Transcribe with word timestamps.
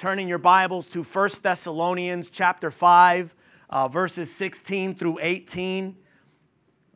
turning 0.00 0.26
your 0.26 0.38
Bibles 0.38 0.88
to 0.88 1.02
1 1.02 1.28
Thessalonians 1.42 2.30
chapter 2.30 2.70
5, 2.70 3.36
uh, 3.68 3.86
verses 3.86 4.34
16 4.34 4.94
through 4.94 5.18
18. 5.20 5.94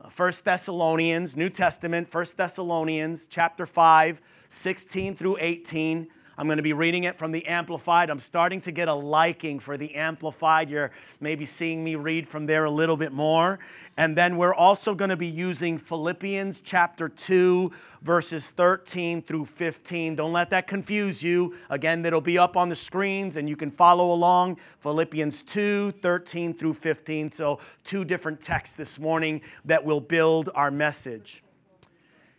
Uh, 0.01 0.09
1 0.09 0.33
Thessalonians, 0.43 1.37
New 1.37 1.51
Testament, 1.51 2.09
1 2.11 2.25
Thessalonians 2.35 3.27
chapter 3.27 3.67
5, 3.67 4.23
16 4.49 5.17
through 5.17 5.37
18. 5.39 6.09
I'm 6.37 6.47
going 6.47 6.57
to 6.57 6.63
be 6.63 6.73
reading 6.73 7.05
it 7.05 7.17
from 7.17 7.31
the 7.31 7.47
Amplified. 7.47 8.11
I'm 8.11 8.19
starting 8.19 8.61
to 8.63 8.73
get 8.73 8.89
a 8.89 8.95
liking 8.95 9.61
for 9.61 9.77
the 9.77 9.95
Amplified. 9.95 10.69
You're 10.69 10.91
maybe 11.21 11.45
seeing 11.45 11.85
me 11.85 11.95
read 11.95 12.27
from 12.27 12.47
there 12.47 12.65
a 12.65 12.71
little 12.71 12.97
bit 12.97 13.13
more. 13.13 13.61
And 13.97 14.17
then 14.17 14.37
we're 14.37 14.55
also 14.55 14.97
going 14.97 15.11
to 15.11 15.17
be 15.17 15.29
using 15.29 15.79
Philippians 15.79 16.61
chapter 16.61 17.09
2, 17.09 17.71
verses 18.03 18.51
13 18.51 19.23
through 19.23 19.45
15. 19.45 20.17
Don't 20.17 20.33
let 20.33 20.51
that 20.51 20.67
confuse 20.67 21.23
you. 21.23 21.55
Again, 21.71 22.03
that'll 22.03 22.21
be 22.21 22.37
up 22.37 22.57
on 22.57 22.69
the 22.69 22.77
screens 22.77 23.37
and 23.37 23.49
you 23.49 23.55
can 23.55 23.71
follow 23.71 24.13
along. 24.13 24.57
Philippians 24.81 25.43
2, 25.43 25.93
13 26.03 26.55
through 26.55 26.75
15. 26.75 27.31
So, 27.31 27.61
two 27.85 28.05
different 28.05 28.41
texts 28.41 28.75
this 28.75 28.99
morning 28.99 29.41
that 29.65 29.85
will 29.85 30.01
build 30.01 30.51
our 30.57 30.73
message. 30.73 31.44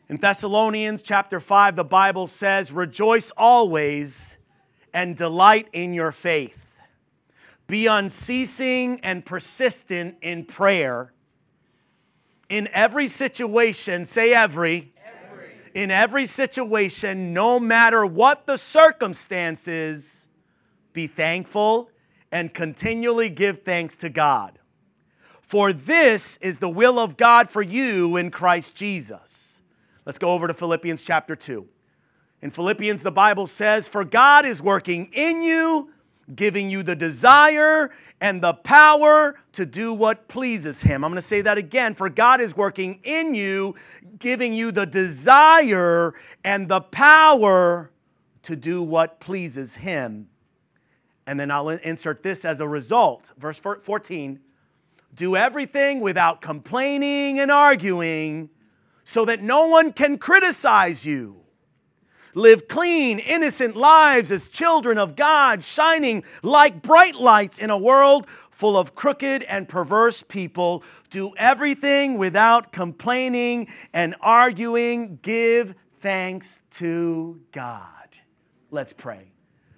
In 0.07 0.17
Thessalonians 0.17 1.01
chapter 1.01 1.39
5, 1.39 1.75
the 1.75 1.83
Bible 1.83 2.27
says, 2.27 2.71
Rejoice 2.71 3.31
always 3.31 4.37
and 4.93 5.17
delight 5.17 5.67
in 5.73 5.93
your 5.93 6.11
faith. 6.11 6.61
Be 7.65 7.87
unceasing 7.87 8.99
and 9.01 9.25
persistent 9.25 10.17
in 10.21 10.45
prayer. 10.45 11.11
In 12.49 12.69
every 12.71 13.07
situation, 13.07 14.05
say 14.05 14.31
every, 14.31 14.93
every. 15.03 15.49
In 15.73 15.89
every 15.89 16.27
situation, 16.27 17.33
no 17.33 17.59
matter 17.59 18.05
what 18.05 18.45
the 18.45 18.57
circumstances, 18.57 20.27
be 20.93 21.07
thankful 21.07 21.89
and 22.31 22.53
continually 22.53 23.29
give 23.29 23.63
thanks 23.63 23.95
to 23.97 24.09
God. 24.09 24.59
For 25.41 25.73
this 25.73 26.37
is 26.37 26.59
the 26.59 26.69
will 26.69 26.99
of 26.99 27.17
God 27.17 27.49
for 27.49 27.63
you 27.63 28.17
in 28.17 28.29
Christ 28.29 28.75
Jesus. 28.75 29.44
Let's 30.05 30.19
go 30.19 30.33
over 30.33 30.47
to 30.47 30.53
Philippians 30.53 31.03
chapter 31.03 31.35
2. 31.35 31.67
In 32.41 32.51
Philippians, 32.51 33.01
the 33.01 33.11
Bible 33.11 33.47
says, 33.47 33.87
For 33.87 34.03
God 34.03 34.45
is 34.45 34.61
working 34.61 35.09
in 35.13 35.41
you, 35.41 35.91
giving 36.33 36.69
you 36.69 36.83
the 36.83 36.95
desire 36.95 37.91
and 38.21 38.41
the 38.41 38.53
power 38.53 39.39
to 39.53 39.65
do 39.65 39.93
what 39.93 40.27
pleases 40.27 40.83
Him. 40.83 41.03
I'm 41.03 41.09
going 41.09 41.15
to 41.15 41.21
say 41.23 41.41
that 41.41 41.57
again. 41.57 41.95
For 41.95 42.07
God 42.07 42.39
is 42.39 42.55
working 42.55 42.99
in 43.03 43.33
you, 43.33 43.73
giving 44.19 44.53
you 44.53 44.71
the 44.71 44.85
desire 44.85 46.13
and 46.43 46.69
the 46.69 46.81
power 46.81 47.89
to 48.43 48.55
do 48.55 48.83
what 48.83 49.19
pleases 49.19 49.77
Him. 49.77 50.29
And 51.25 51.39
then 51.39 51.49
I'll 51.49 51.69
insert 51.69 52.21
this 52.21 52.45
as 52.45 52.59
a 52.61 52.67
result. 52.67 53.31
Verse 53.39 53.59
14 53.59 54.39
Do 55.15 55.35
everything 55.35 55.99
without 55.99 56.41
complaining 56.41 57.39
and 57.39 57.49
arguing 57.49 58.51
so 59.05 59.23
that 59.23 59.41
no 59.41 59.67
one 59.67 59.93
can 59.93 60.17
criticize 60.17 61.05
you. 61.05 61.37
Live 62.33 62.67
clean, 62.67 63.19
innocent 63.19 63.77
lives 63.77 64.29
as 64.29 64.49
children 64.49 64.97
of 64.97 65.15
God, 65.15 65.63
shining 65.63 66.25
like 66.43 66.81
bright 66.81 67.15
lights 67.15 67.57
in 67.57 67.69
a 67.69 67.77
world 67.77 68.27
full 68.51 68.75
of 68.77 68.93
crooked 68.93 69.43
and 69.43 69.69
perverse 69.69 70.21
people. 70.21 70.83
Do 71.09 71.33
everything 71.37 72.17
without 72.17 72.73
complaining 72.73 73.69
and 73.93 74.15
arguing. 74.19 75.19
Give 75.21 75.75
thanks 76.01 76.61
to 76.71 77.39
God. 77.53 78.17
Let's 78.69 78.91
pray. 78.91 79.31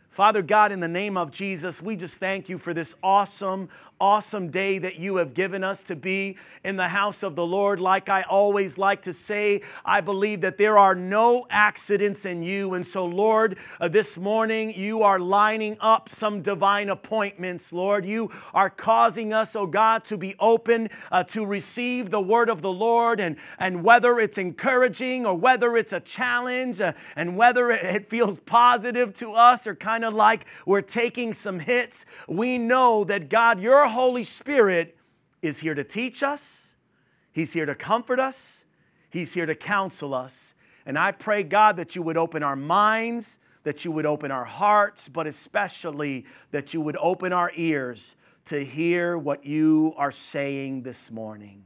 Father 0.09 0.41
God, 0.41 0.71
in 0.71 0.79
the 0.79 0.87
name 0.87 1.15
of 1.15 1.29
Jesus, 1.29 1.79
we 1.79 1.95
just 1.95 2.17
thank 2.17 2.49
you 2.49 2.57
for 2.57 2.73
this 2.73 2.95
awesome, 3.03 3.69
awesome 3.99 4.49
day 4.49 4.77
that 4.79 4.97
you 4.97 5.17
have 5.17 5.33
given 5.33 5.63
us 5.63 5.83
to 5.83 5.95
be 5.95 6.37
in 6.63 6.75
the 6.75 6.87
house 6.89 7.23
of 7.23 7.35
the 7.35 7.45
Lord. 7.45 7.79
Like 7.79 8.09
I 8.09 8.23
always 8.23 8.77
like 8.77 9.01
to 9.03 9.13
say, 9.13 9.61
I 9.85 10.01
believe 10.01 10.41
that 10.41 10.57
there 10.57 10.77
are 10.77 10.93
no 10.93 11.47
accidents 11.49 12.25
in 12.25 12.43
you. 12.43 12.73
And 12.73 12.85
so, 12.85 13.05
Lord, 13.05 13.57
uh, 13.79 13.87
this 13.87 14.17
morning 14.17 14.73
you 14.75 15.01
are 15.03 15.19
lining 15.19 15.77
up 15.79 16.09
some 16.09 16.41
divine 16.41 16.89
appointments, 16.89 17.73
Lord. 17.73 18.05
You 18.05 18.31
are 18.53 18.69
causing 18.69 19.33
us, 19.33 19.55
oh 19.55 19.65
God, 19.65 20.05
to 20.05 20.17
be 20.17 20.35
open 20.39 20.89
uh, 21.11 21.23
to 21.25 21.45
receive 21.45 22.09
the 22.09 22.21
word 22.21 22.49
of 22.49 22.61
the 22.61 22.71
Lord. 22.71 23.19
And, 23.19 23.37
and 23.57 23.83
whether 23.83 24.19
it's 24.19 24.37
encouraging 24.37 25.25
or 25.25 25.35
whether 25.35 25.75
it's 25.77 25.93
a 25.93 25.99
challenge 25.99 26.81
uh, 26.81 26.93
and 27.15 27.37
whether 27.37 27.71
it 27.71 28.09
feels 28.09 28.39
positive 28.39 29.13
to 29.15 29.31
us 29.31 29.65
or 29.65 29.75
kind 29.75 30.05
of 30.05 30.13
like 30.13 30.45
we're 30.65 30.81
taking 30.81 31.33
some 31.33 31.59
hits, 31.59 32.05
we 32.27 32.57
know 32.57 33.03
that 33.05 33.29
God, 33.29 33.59
your 33.59 33.86
Holy 33.89 34.23
Spirit 34.23 34.97
is 35.41 35.59
here 35.59 35.75
to 35.75 35.83
teach 35.83 36.23
us, 36.23 36.75
He's 37.31 37.53
here 37.53 37.65
to 37.65 37.75
comfort 37.75 38.19
us, 38.19 38.65
He's 39.09 39.33
here 39.33 39.45
to 39.45 39.55
counsel 39.55 40.13
us. 40.13 40.53
And 40.85 40.97
I 40.97 41.11
pray, 41.11 41.43
God, 41.43 41.77
that 41.77 41.95
you 41.95 42.01
would 42.01 42.17
open 42.17 42.43
our 42.43 42.55
minds, 42.55 43.39
that 43.63 43.83
you 43.83 43.91
would 43.91 44.05
open 44.05 44.31
our 44.31 44.45
hearts, 44.45 45.09
but 45.09 45.27
especially 45.27 46.25
that 46.51 46.73
you 46.73 46.79
would 46.79 46.95
open 46.97 47.33
our 47.33 47.51
ears 47.55 48.15
to 48.45 48.63
hear 48.63 49.17
what 49.17 49.45
you 49.45 49.93
are 49.97 50.11
saying 50.11 50.83
this 50.83 51.11
morning. 51.11 51.65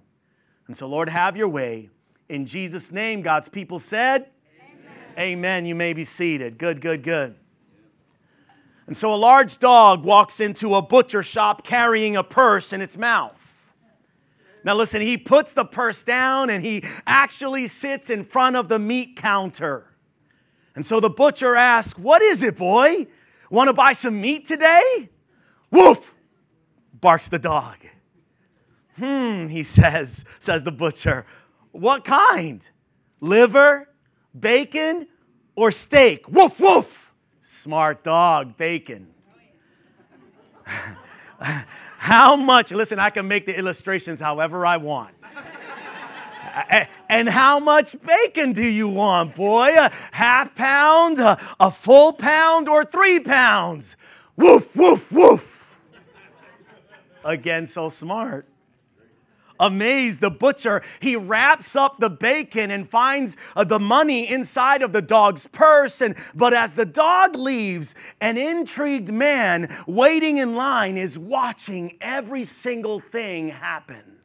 And 0.66 0.76
so, 0.76 0.88
Lord, 0.88 1.10
have 1.10 1.38
your 1.38 1.48
way. 1.48 1.90
In 2.28 2.46
Jesus' 2.48 2.92
name, 2.92 3.22
God's 3.22 3.50
people 3.50 3.78
said, 3.78 4.32
Amen. 4.64 5.20
Amen. 5.20 5.66
You 5.66 5.76
may 5.76 5.94
be 5.94 6.04
seated. 6.04 6.58
Good, 6.58 6.82
good, 6.82 7.04
good. 7.04 7.36
And 8.92 8.98
so 8.98 9.14
a 9.14 9.16
large 9.16 9.58
dog 9.58 10.04
walks 10.04 10.42
into 10.42 10.76
a 10.76 10.82
butcher 10.82 11.24
shop 11.24 11.64
carrying 11.64 12.18
a 12.18 12.26
purse 12.26 12.74
in 12.74 12.82
its 12.82 12.98
mouth. 12.98 13.74
Now, 14.66 14.76
listen, 14.76 15.02
he 15.02 15.18
puts 15.18 15.54
the 15.54 15.64
purse 15.64 16.04
down 16.04 16.50
and 16.50 16.62
he 16.62 16.84
actually 17.08 17.68
sits 17.68 18.10
in 18.10 18.26
front 18.26 18.58
of 18.58 18.68
the 18.68 18.80
meat 18.80 19.16
counter. 19.16 19.86
And 20.76 20.86
so 20.86 21.00
the 21.00 21.10
butcher 21.10 21.56
asks, 21.56 21.98
What 21.98 22.22
is 22.22 22.44
it, 22.44 22.58
boy? 22.58 23.08
Want 23.50 23.70
to 23.70 23.74
buy 23.74 23.94
some 23.94 24.20
meat 24.20 24.46
today? 24.46 25.10
Woof, 25.72 26.14
barks 26.94 27.30
the 27.30 27.40
dog. 27.40 27.78
Hmm, 28.98 29.48
he 29.48 29.64
says, 29.64 30.26
says 30.38 30.64
the 30.64 30.72
butcher. 30.74 31.26
What 31.72 32.04
kind? 32.04 32.70
Liver, 33.22 33.88
bacon, 34.38 35.08
or 35.56 35.72
steak? 35.72 36.28
Woof, 36.28 36.60
woof. 36.60 37.01
Smart 37.42 38.04
dog, 38.04 38.56
bacon. 38.56 39.08
how 41.98 42.36
much, 42.36 42.72
listen, 42.72 43.00
I 43.00 43.10
can 43.10 43.28
make 43.28 43.48
the 43.48 43.58
illustrations 43.58 44.20
however 44.20 44.64
I 44.64 44.78
want. 44.78 45.16
and 47.10 47.28
how 47.28 47.60
much 47.60 47.96
bacon 48.02 48.54
do 48.54 48.66
you 48.66 48.88
want, 48.88 49.34
boy? 49.34 49.76
A 49.76 49.92
half 50.12 50.54
pound, 50.54 51.18
a, 51.20 51.72
full 51.72 52.14
pound, 52.14 52.70
or 52.70 52.86
three 52.86 53.20
pounds? 53.20 53.96
Woof, 54.36 54.76
woof, 54.76 55.12
woof. 55.12 55.68
Again, 57.24 57.66
so 57.66 57.90
smart 57.90 58.51
amazed, 59.62 60.20
the 60.20 60.30
butcher, 60.30 60.82
he 61.00 61.16
wraps 61.16 61.76
up 61.76 62.00
the 62.00 62.10
bacon 62.10 62.72
and 62.72 62.90
finds 62.90 63.38
uh, 63.56 63.64
the 63.64 63.80
money 63.80 64.30
inside 64.30 64.82
of 64.82 64.92
the 64.92 65.02
dog's 65.02 65.48
purse. 65.48 66.02
And, 66.02 66.16
but 66.36 66.54
as 66.54 66.76
the 66.76 66.86
dog 66.86 67.36
leaves, 67.36 67.96
an 68.20 68.38
intrigued 68.38 69.14
man 69.14 69.74
waiting 69.88 70.38
in 70.38 70.56
line 70.56 70.98
is 70.98 71.18
watching 71.18 71.98
every 72.02 72.44
single 72.44 73.00
thing 73.00 73.50
happen. 73.50 74.21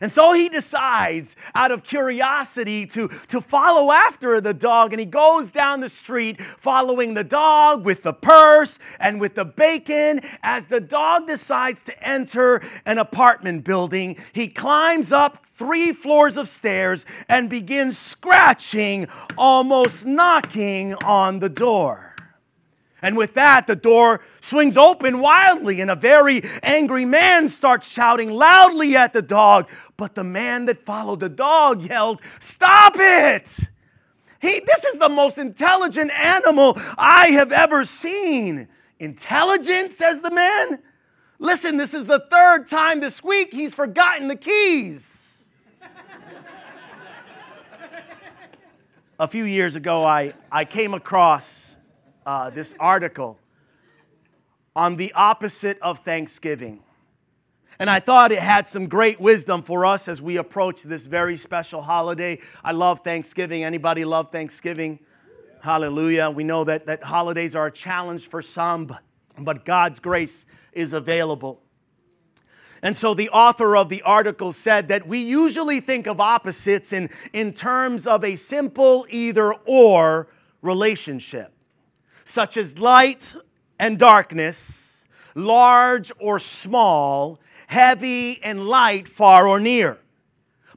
And 0.00 0.12
so 0.12 0.32
he 0.32 0.48
decides, 0.48 1.36
out 1.54 1.70
of 1.70 1.82
curiosity, 1.82 2.86
to, 2.86 3.08
to 3.28 3.40
follow 3.40 3.92
after 3.92 4.40
the 4.40 4.54
dog. 4.54 4.92
And 4.92 5.00
he 5.00 5.06
goes 5.06 5.50
down 5.50 5.80
the 5.80 5.88
street 5.88 6.40
following 6.40 7.14
the 7.14 7.24
dog 7.24 7.84
with 7.84 8.02
the 8.02 8.12
purse 8.12 8.78
and 8.98 9.20
with 9.20 9.34
the 9.34 9.44
bacon. 9.44 10.20
As 10.42 10.66
the 10.66 10.80
dog 10.80 11.26
decides 11.26 11.82
to 11.84 12.06
enter 12.08 12.62
an 12.86 12.98
apartment 12.98 13.64
building, 13.64 14.16
he 14.32 14.48
climbs 14.48 15.12
up 15.12 15.46
three 15.46 15.92
floors 15.92 16.36
of 16.36 16.48
stairs 16.48 17.04
and 17.28 17.50
begins 17.50 17.98
scratching, 17.98 19.08
almost 19.36 20.06
knocking 20.06 20.94
on 21.04 21.40
the 21.40 21.48
door. 21.48 22.09
And 23.02 23.16
with 23.16 23.34
that, 23.34 23.66
the 23.66 23.76
door 23.76 24.20
swings 24.40 24.76
open 24.76 25.20
wildly, 25.20 25.80
and 25.80 25.90
a 25.90 25.96
very 25.96 26.42
angry 26.62 27.04
man 27.04 27.48
starts 27.48 27.90
shouting 27.90 28.30
loudly 28.30 28.96
at 28.96 29.12
the 29.12 29.22
dog. 29.22 29.70
But 29.96 30.14
the 30.14 30.24
man 30.24 30.66
that 30.66 30.84
followed 30.84 31.20
the 31.20 31.28
dog 31.28 31.82
yelled, 31.82 32.20
Stop 32.38 32.94
it! 32.96 33.70
He, 34.40 34.60
this 34.60 34.84
is 34.84 34.98
the 34.98 35.08
most 35.08 35.38
intelligent 35.38 36.10
animal 36.12 36.78
I 36.96 37.28
have 37.28 37.52
ever 37.52 37.84
seen. 37.84 38.68
Intelligent, 38.98 39.92
says 39.92 40.20
the 40.20 40.30
man. 40.30 40.80
Listen, 41.38 41.78
this 41.78 41.94
is 41.94 42.06
the 42.06 42.20
third 42.30 42.68
time 42.68 43.00
this 43.00 43.24
week 43.24 43.52
he's 43.52 43.74
forgotten 43.74 44.28
the 44.28 44.36
keys. 44.36 45.50
a 49.18 49.26
few 49.26 49.44
years 49.44 49.74
ago, 49.74 50.04
I, 50.04 50.34
I 50.52 50.66
came 50.66 50.92
across 50.92 51.78
uh, 52.26 52.50
this 52.50 52.74
article 52.78 53.38
on 54.74 54.96
the 54.96 55.12
opposite 55.14 55.78
of 55.80 56.00
Thanksgiving. 56.00 56.82
And 57.78 57.88
I 57.88 57.98
thought 57.98 58.30
it 58.30 58.40
had 58.40 58.68
some 58.68 58.88
great 58.88 59.20
wisdom 59.20 59.62
for 59.62 59.86
us 59.86 60.06
as 60.06 60.20
we 60.20 60.36
approach 60.36 60.82
this 60.82 61.06
very 61.06 61.36
special 61.36 61.80
holiday. 61.80 62.38
I 62.62 62.72
love 62.72 63.00
Thanksgiving. 63.00 63.64
Anybody 63.64 64.04
love 64.04 64.30
Thanksgiving? 64.30 65.00
Yeah. 65.00 65.54
Hallelujah. 65.62 66.30
We 66.30 66.44
know 66.44 66.62
that, 66.64 66.86
that 66.86 67.02
holidays 67.02 67.56
are 67.56 67.68
a 67.68 67.72
challenge 67.72 68.28
for 68.28 68.42
some, 68.42 68.94
but, 69.38 69.64
God's 69.64 69.98
grace 69.98 70.44
is 70.72 70.92
available. 70.92 71.62
And 72.82 72.96
so 72.96 73.14
the 73.14 73.30
author 73.30 73.76
of 73.76 73.88
the 73.88 74.02
article 74.02 74.52
said 74.52 74.88
that 74.88 75.06
we 75.06 75.18
usually 75.18 75.80
think 75.80 76.06
of 76.06 76.20
opposites 76.20 76.92
in, 76.92 77.10
in 77.32 77.52
terms 77.52 78.06
of 78.06 78.24
a 78.24 78.36
simple 78.36 79.06
either 79.10 79.52
or 79.66 80.28
relationship, 80.62 81.52
such 82.30 82.56
as 82.56 82.78
light 82.78 83.34
and 83.78 83.98
darkness, 83.98 85.08
large 85.34 86.12
or 86.18 86.38
small, 86.38 87.40
heavy 87.66 88.40
and 88.42 88.66
light, 88.66 89.08
far 89.08 89.46
or 89.46 89.58
near. 89.58 89.98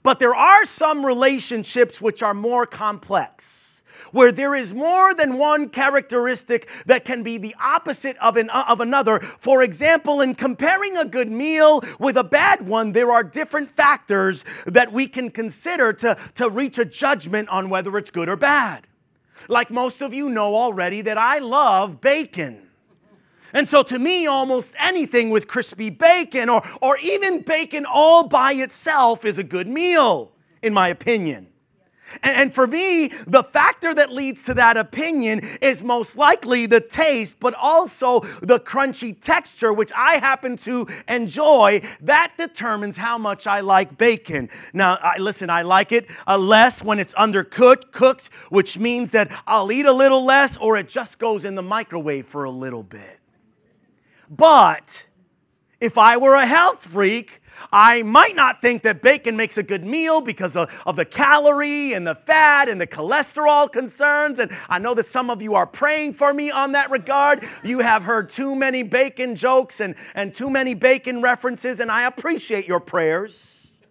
But 0.02 0.20
there 0.20 0.36
are 0.36 0.66
some 0.66 1.06
relationships 1.06 2.02
which 2.02 2.22
are 2.22 2.34
more 2.34 2.66
complex, 2.66 3.84
where 4.12 4.32
there 4.32 4.54
is 4.54 4.74
more 4.74 5.14
than 5.14 5.38
one 5.38 5.70
characteristic 5.70 6.70
that 6.86 7.06
can 7.06 7.24
be 7.24 7.38
the 7.38 7.56
opposite 7.62 8.18
of, 8.18 8.36
an, 8.36 8.50
of 8.50 8.82
another. 8.82 9.20
For 9.20 9.64
example, 9.64 10.22
in 10.22 10.36
comparing 10.36 10.98
a 10.98 11.06
good 11.06 11.32
meal 11.32 11.82
with 12.00 12.18
a 12.18 12.24
bad 12.24 12.68
one, 12.68 12.92
there 12.92 13.12
are 13.12 13.24
different 13.24 13.70
factors 13.70 14.44
that 14.66 14.92
we 14.92 15.08
can 15.08 15.30
consider 15.30 15.94
to, 15.94 16.18
to 16.36 16.50
reach 16.50 16.78
a 16.78 16.86
judgment 16.86 17.48
on 17.50 17.70
whether 17.70 17.98
it's 17.98 18.12
good 18.12 18.28
or 18.28 18.36
bad. 18.36 18.88
Like 19.48 19.72
most 19.72 20.02
of 20.02 20.14
you 20.14 20.30
know 20.30 20.56
already, 20.56 21.02
that 21.02 21.18
I 21.18 21.40
love 21.40 22.02
bacon. 22.02 22.70
And 23.54 23.70
so, 23.70 23.84
to 23.84 24.00
me, 24.00 24.26
almost 24.26 24.74
anything 24.80 25.30
with 25.30 25.48
crispy 25.48 25.92
bacon 25.92 26.50
or, 26.50 26.64
or 26.82 26.98
even 26.98 27.42
bacon 27.42 27.86
all 27.86 28.28
by 28.28 28.54
itself 28.54 29.26
is 29.26 29.38
a 29.38 29.44
good 29.44 29.68
meal, 29.68 30.32
in 30.64 30.74
my 30.74 30.88
opinion. 30.88 31.53
And, 32.22 32.36
and 32.36 32.54
for 32.54 32.68
me, 32.68 33.10
the 33.26 33.44
factor 33.44 33.94
that 33.94 34.12
leads 34.12 34.44
to 34.44 34.54
that 34.56 34.78
opinion 34.78 35.42
is 35.62 35.84
most 35.84 36.18
likely 36.18 36.66
the 36.66 36.82
taste, 36.82 37.38
but 37.40 37.54
also 37.56 38.22
the 38.42 38.60
crunchy 38.60 39.20
texture, 39.20 39.74
which 39.74 39.92
I 39.96 40.18
happen 40.18 40.58
to 40.58 40.88
enjoy. 41.08 41.82
That 42.02 42.34
determines 42.38 42.98
how 42.98 43.18
much 43.18 43.48
I 43.48 43.62
like 43.62 43.98
bacon. 43.98 44.50
Now, 44.74 44.98
I, 45.02 45.18
listen, 45.18 45.50
I 45.50 45.62
like 45.62 45.92
it 45.92 46.08
uh, 46.28 46.38
less 46.38 46.84
when 46.84 47.00
it's 47.00 47.14
undercooked, 47.16 47.92
cooked, 47.92 48.30
which 48.50 48.78
means 48.78 49.12
that 49.12 49.32
I'll 49.48 49.72
eat 49.72 49.86
a 49.86 49.94
little 49.94 50.24
less 50.24 50.58
or 50.58 50.78
it 50.78 50.88
just 50.88 51.20
goes 51.20 51.46
in 51.46 51.56
the 51.56 51.64
microwave 51.64 52.28
for 52.28 52.44
a 52.44 52.52
little 52.52 52.84
bit. 52.84 53.20
But 54.30 55.06
if 55.80 55.98
I 55.98 56.18
were 56.18 56.36
a 56.36 56.46
health 56.46 56.86
freak, 56.86 57.42
I 57.72 58.04
might 58.04 58.36
not 58.36 58.62
think 58.62 58.84
that 58.84 59.02
bacon 59.02 59.36
makes 59.36 59.58
a 59.58 59.64
good 59.64 59.84
meal 59.84 60.22
because 60.22 60.56
of, 60.56 60.74
of, 60.86 60.96
the 60.96 61.06
calorie 61.06 61.94
and 61.94 62.06
the 62.06 62.16
fat 62.16 62.70
and 62.70 62.80
the 62.80 62.88
cholesterol 62.88 63.72
concerns. 63.72 64.40
And 64.40 64.52
I 64.70 64.80
know 64.80 64.94
that 64.94 65.06
some 65.06 65.30
of 65.30 65.42
you 65.42 65.56
are 65.56 65.68
praying 65.68 66.14
for 66.14 66.34
me 66.34 66.52
on 66.52 66.74
that 66.74 66.92
regard. 66.92 67.48
You 67.64 67.80
have 67.80 68.04
heard 68.04 68.30
too 68.30 68.56
many 68.56 68.84
bacon 68.84 69.36
jokes 69.36 69.80
and, 69.80 69.96
and 70.14 70.34
too 70.34 70.50
many 70.50 70.74
bacon 70.74 71.22
references, 71.22 71.80
and 71.80 71.92
I 71.92 72.04
appreciate 72.04 72.68
your 72.68 72.80
prayers. 72.80 73.82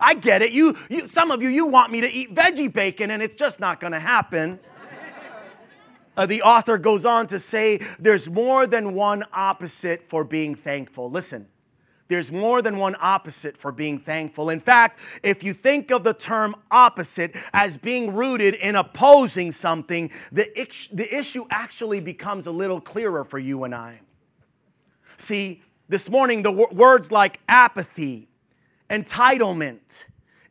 I 0.00 0.14
get 0.14 0.42
it. 0.42 0.52
You, 0.52 0.76
you, 0.88 1.08
some 1.08 1.30
of 1.30 1.42
you, 1.42 1.48
you 1.48 1.66
want 1.66 1.90
me 1.90 2.00
to 2.00 2.10
eat 2.10 2.34
veggie 2.34 2.72
bacon, 2.72 3.10
and 3.10 3.22
it's 3.22 3.34
just 3.34 3.60
not 3.60 3.80
going 3.80 3.92
to 3.92 4.00
happen. 4.00 4.60
Uh, 6.16 6.26
the 6.26 6.42
author 6.42 6.78
goes 6.78 7.04
on 7.04 7.26
to 7.26 7.40
say 7.40 7.80
there's 7.98 8.30
more 8.30 8.66
than 8.66 8.94
one 8.94 9.24
opposite 9.32 10.08
for 10.08 10.22
being 10.22 10.54
thankful. 10.54 11.10
Listen, 11.10 11.48
there's 12.08 12.30
more 12.30 12.60
than 12.60 12.76
one 12.76 12.96
opposite 13.00 13.56
for 13.56 13.72
being 13.72 13.98
thankful. 13.98 14.50
In 14.50 14.60
fact, 14.60 15.00
if 15.22 15.42
you 15.42 15.54
think 15.54 15.90
of 15.90 16.04
the 16.04 16.12
term 16.12 16.54
opposite 16.70 17.34
as 17.52 17.76
being 17.76 18.14
rooted 18.14 18.54
in 18.54 18.76
opposing 18.76 19.52
something, 19.52 20.10
the, 20.30 20.50
the 20.92 21.14
issue 21.14 21.46
actually 21.50 22.00
becomes 22.00 22.46
a 22.46 22.50
little 22.50 22.80
clearer 22.80 23.24
for 23.24 23.38
you 23.38 23.64
and 23.64 23.74
I. 23.74 24.00
See, 25.16 25.62
this 25.88 26.10
morning, 26.10 26.42
the 26.42 26.50
w- 26.50 26.74
words 26.74 27.10
like 27.10 27.40
apathy, 27.48 28.28
entitlement, 28.90 30.04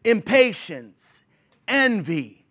impatience, 0.03 1.23
envy, 1.67 2.45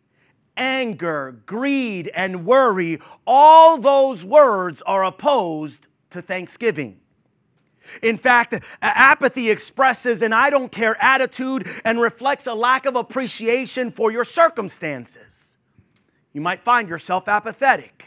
anger, 0.56 1.42
greed, 1.46 2.10
and 2.14 2.46
worry, 2.46 3.00
all 3.26 3.78
those 3.78 4.24
words 4.24 4.80
are 4.82 5.04
opposed 5.04 5.88
to 6.10 6.22
thanksgiving. 6.22 7.01
In 8.02 8.16
fact, 8.16 8.54
apathy 8.80 9.50
expresses 9.50 10.22
an 10.22 10.32
I 10.32 10.50
don't 10.50 10.70
care 10.70 10.96
attitude 11.02 11.68
and 11.84 12.00
reflects 12.00 12.46
a 12.46 12.54
lack 12.54 12.86
of 12.86 12.96
appreciation 12.96 13.90
for 13.90 14.10
your 14.10 14.24
circumstances. 14.24 15.56
You 16.32 16.40
might 16.40 16.62
find 16.62 16.88
yourself 16.88 17.28
apathetic. 17.28 18.04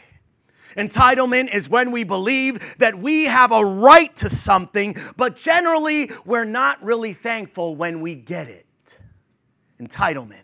Entitlement 0.76 1.54
is 1.54 1.70
when 1.70 1.90
we 1.90 2.04
believe 2.04 2.76
that 2.78 2.98
we 2.98 3.24
have 3.24 3.50
a 3.50 3.64
right 3.64 4.14
to 4.16 4.28
something, 4.28 4.96
but 5.16 5.36
generally 5.36 6.10
we're 6.24 6.44
not 6.44 6.82
really 6.82 7.12
thankful 7.14 7.74
when 7.74 8.00
we 8.00 8.14
get 8.14 8.48
it. 8.48 8.98
Entitlement. 9.80 10.42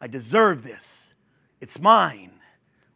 I 0.00 0.06
deserve 0.06 0.62
this. 0.62 1.12
It's 1.60 1.78
mine. 1.78 2.32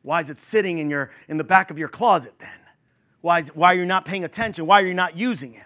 Why 0.02 0.20
is 0.20 0.30
it 0.30 0.40
sitting 0.40 0.78
in, 0.78 0.88
your, 0.88 1.10
in 1.28 1.36
the 1.36 1.44
back 1.44 1.70
of 1.70 1.78
your 1.78 1.88
closet 1.88 2.38
then? 2.38 2.48
Why, 3.22 3.42
why 3.54 3.72
are 3.72 3.78
you 3.78 3.86
not 3.86 4.04
paying 4.04 4.24
attention? 4.24 4.66
Why 4.66 4.82
are 4.82 4.86
you 4.86 4.94
not 4.94 5.16
using 5.16 5.54
it? 5.54 5.62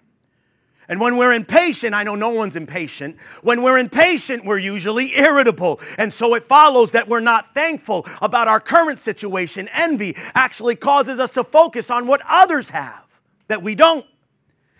And 0.88 1.00
when 1.00 1.16
we're 1.16 1.32
impatient, 1.32 1.94
I 1.94 2.04
know 2.04 2.14
no 2.14 2.30
one's 2.30 2.54
impatient. 2.54 3.18
When 3.42 3.62
we're 3.62 3.78
impatient, 3.78 4.44
we're 4.44 4.58
usually 4.58 5.18
irritable. 5.18 5.80
And 5.98 6.12
so 6.12 6.34
it 6.34 6.44
follows 6.44 6.92
that 6.92 7.08
we're 7.08 7.18
not 7.18 7.52
thankful 7.54 8.06
about 8.22 8.46
our 8.46 8.60
current 8.60 9.00
situation. 9.00 9.68
Envy 9.72 10.14
actually 10.34 10.76
causes 10.76 11.18
us 11.18 11.32
to 11.32 11.42
focus 11.42 11.90
on 11.90 12.06
what 12.06 12.20
others 12.28 12.68
have 12.68 13.04
that 13.48 13.62
we 13.62 13.74
don't. 13.74 14.06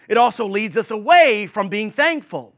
It 0.08 0.16
also 0.16 0.46
leads 0.46 0.76
us 0.76 0.92
away 0.92 1.48
from 1.48 1.68
being 1.68 1.90
thankful 1.90 2.52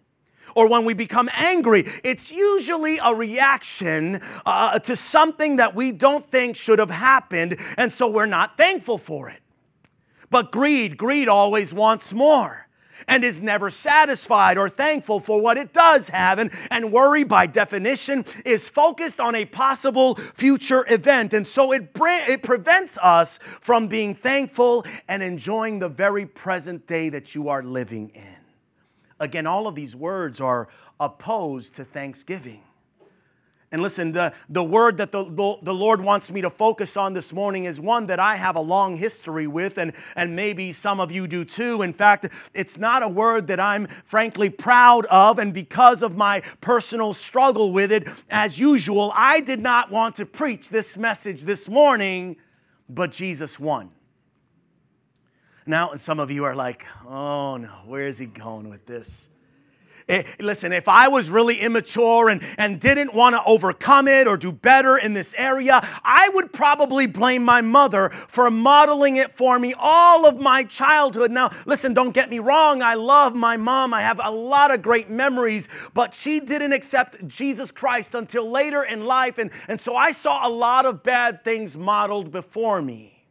or 0.55 0.67
when 0.67 0.85
we 0.85 0.95
become 0.95 1.29
angry, 1.35 1.87
it's 2.03 2.33
usually 2.33 2.99
a 2.99 3.15
reaction 3.15 4.21
uh, 4.47 4.79
to 4.81 4.97
something 4.97 5.57
that 5.57 5.75
we 5.75 5.93
don't 5.93 6.27
think 6.27 6.57
should 6.57 6.79
have 6.79 6.91
happened, 6.91 7.59
and 7.77 7.93
so 7.93 8.09
we're 8.09 8.27
not 8.27 8.57
thankful 8.57 8.99
for 8.99 9.29
it. 9.29 9.41
But 10.31 10.53
greed, 10.53 10.97
greed 10.97 11.29
always 11.29 11.73
wants 11.73 12.13
more 12.13 12.69
and 13.07 13.23
is 13.23 13.41
never 13.41 13.71
satisfied 13.71 14.59
or 14.59 14.69
thankful 14.69 15.21
for 15.21 15.41
what 15.41 15.57
it 15.57 15.73
does 15.73 16.09
have. 16.09 16.39
And, 16.39 16.51
and 16.71 16.93
worry, 16.93 17.25
by 17.25 17.47
definition, 17.47 18.25
is 18.45 18.69
focused 18.69 19.21
on 19.21 19.35
a 19.35 19.45
possible 19.45 20.17
future 20.17 20.85
event. 20.89 21.33
And 21.33 21.47
so 21.47 21.73
it, 21.73 21.91
it 21.95 22.43
prevents 22.43 22.99
us 22.99 23.39
from 23.61 23.89
being 23.89 24.15
thankful 24.15 24.85
and 25.07 25.23
enjoying 25.23 25.79
the 25.79 25.89
very 25.89 26.27
present 26.27 26.87
day 26.87 27.09
that 27.11 27.35
you 27.35 27.49
are 27.49 27.63
living 27.63 28.11
in. 28.15 28.37
Again, 29.21 29.47
all 29.47 29.67
of 29.67 29.75
these 29.75 29.97
words 29.97 30.41
are 30.41 30.69
opposed 31.01 31.75
to 31.77 31.85
thanksgiving. 31.85 32.63
And 33.71 33.83
listen, 33.83 34.13
the, 34.13 34.33
the 34.49 34.65
word 34.65 34.97
that 34.97 35.13
the, 35.13 35.25
the 35.25 35.75
Lord 35.75 36.01
wants 36.01 36.31
me 36.31 36.41
to 36.41 36.49
focus 36.49 36.97
on 36.97 37.13
this 37.13 37.35
morning 37.35 37.65
is 37.65 37.79
one 37.79 38.07
that 38.07 38.19
I 38.19 38.37
have 38.37 38.57
a 38.57 38.61
long 38.61 38.97
history 38.97 39.47
with, 39.47 39.77
and, 39.77 39.93
and 40.17 40.35
maybe 40.35 40.73
some 40.73 41.01
of 41.01 41.13
you 41.13 41.27
do 41.27 41.45
too. 41.45 41.83
In 41.83 41.93
fact, 41.93 42.29
it's 42.55 42.79
not 42.79 43.03
a 43.03 43.09
word 43.09 43.47
that 43.49 43.61
I'm 43.61 43.87
frankly 44.05 44.49
proud 44.49 45.05
of, 45.07 45.39
and 45.39 45.53
because 45.53 46.03
of 46.03 46.17
my 46.17 46.41
personal 46.63 47.13
struggle 47.13 47.71
with 47.71 47.93
it, 47.93 48.09
as 48.31 48.59
usual, 48.59 49.13
I 49.15 49.41
did 49.41 49.61
not 49.61 49.91
want 49.91 50.17
to 50.17 50.25
preach 50.25 50.71
this 50.71 50.97
message 50.97 51.43
this 51.43 51.69
morning, 51.69 52.37
but 52.89 53.13
Jesus 53.13 53.61
won. 53.61 53.91
Now, 55.67 55.95
some 55.97 56.19
of 56.21 56.31
you 56.31 56.45
are 56.45 56.57
like, 56.57 56.87
oh 57.07 57.59
no, 57.59 57.69
where 57.85 58.07
is 58.07 58.19
he 58.19 58.25
going 58.25 58.71
with 58.71 58.87
this? 58.87 59.29
It, 60.09 60.41
listen, 60.41 60.73
if 60.73 60.89
I 60.89 61.09
was 61.09 61.29
really 61.29 61.61
immature 61.61 62.31
and, 62.31 62.43
and 62.57 62.81
didn't 62.81 63.13
want 63.13 63.35
to 63.37 63.45
overcome 63.45 64.09
it 64.09 64.27
or 64.27 64.39
do 64.39 64.51
better 64.51 64.97
in 64.97 65.13
this 65.13 65.35
area, 65.37 65.87
I 66.03 66.31
would 66.31 66.51
probably 66.51 67.07
blame 67.07 67.45
my 67.45 67.61
mother 67.61 68.09
for 68.09 68.51
modeling 68.51 69.17
it 69.17 69.35
for 69.35 69.59
me 69.59 69.75
all 69.79 70.27
of 70.27 70.41
my 70.41 70.65
childhood. 70.65 71.31
Now, 71.31 71.51
listen, 71.67 71.93
don't 71.93 72.13
get 72.13 72.31
me 72.31 72.39
wrong. 72.39 72.81
I 72.81 72.95
love 72.95 73.35
my 73.35 73.59
mom. 73.59 73.93
I 73.93 74.01
have 74.01 74.19
a 74.25 74.31
lot 74.31 74.73
of 74.73 74.81
great 74.81 75.11
memories, 75.11 75.69
but 75.93 76.15
she 76.15 76.41
didn't 76.41 76.73
accept 76.73 77.29
Jesus 77.29 77.71
Christ 77.71 78.15
until 78.15 78.51
later 78.51 78.83
in 78.83 79.05
life. 79.05 79.37
And, 79.37 79.51
and 79.69 79.79
so 79.79 79.95
I 79.95 80.13
saw 80.13 80.47
a 80.47 80.49
lot 80.49 80.87
of 80.87 81.03
bad 81.03 81.45
things 81.45 81.77
modeled 81.77 82.33
before 82.33 82.81
me. 82.81 83.27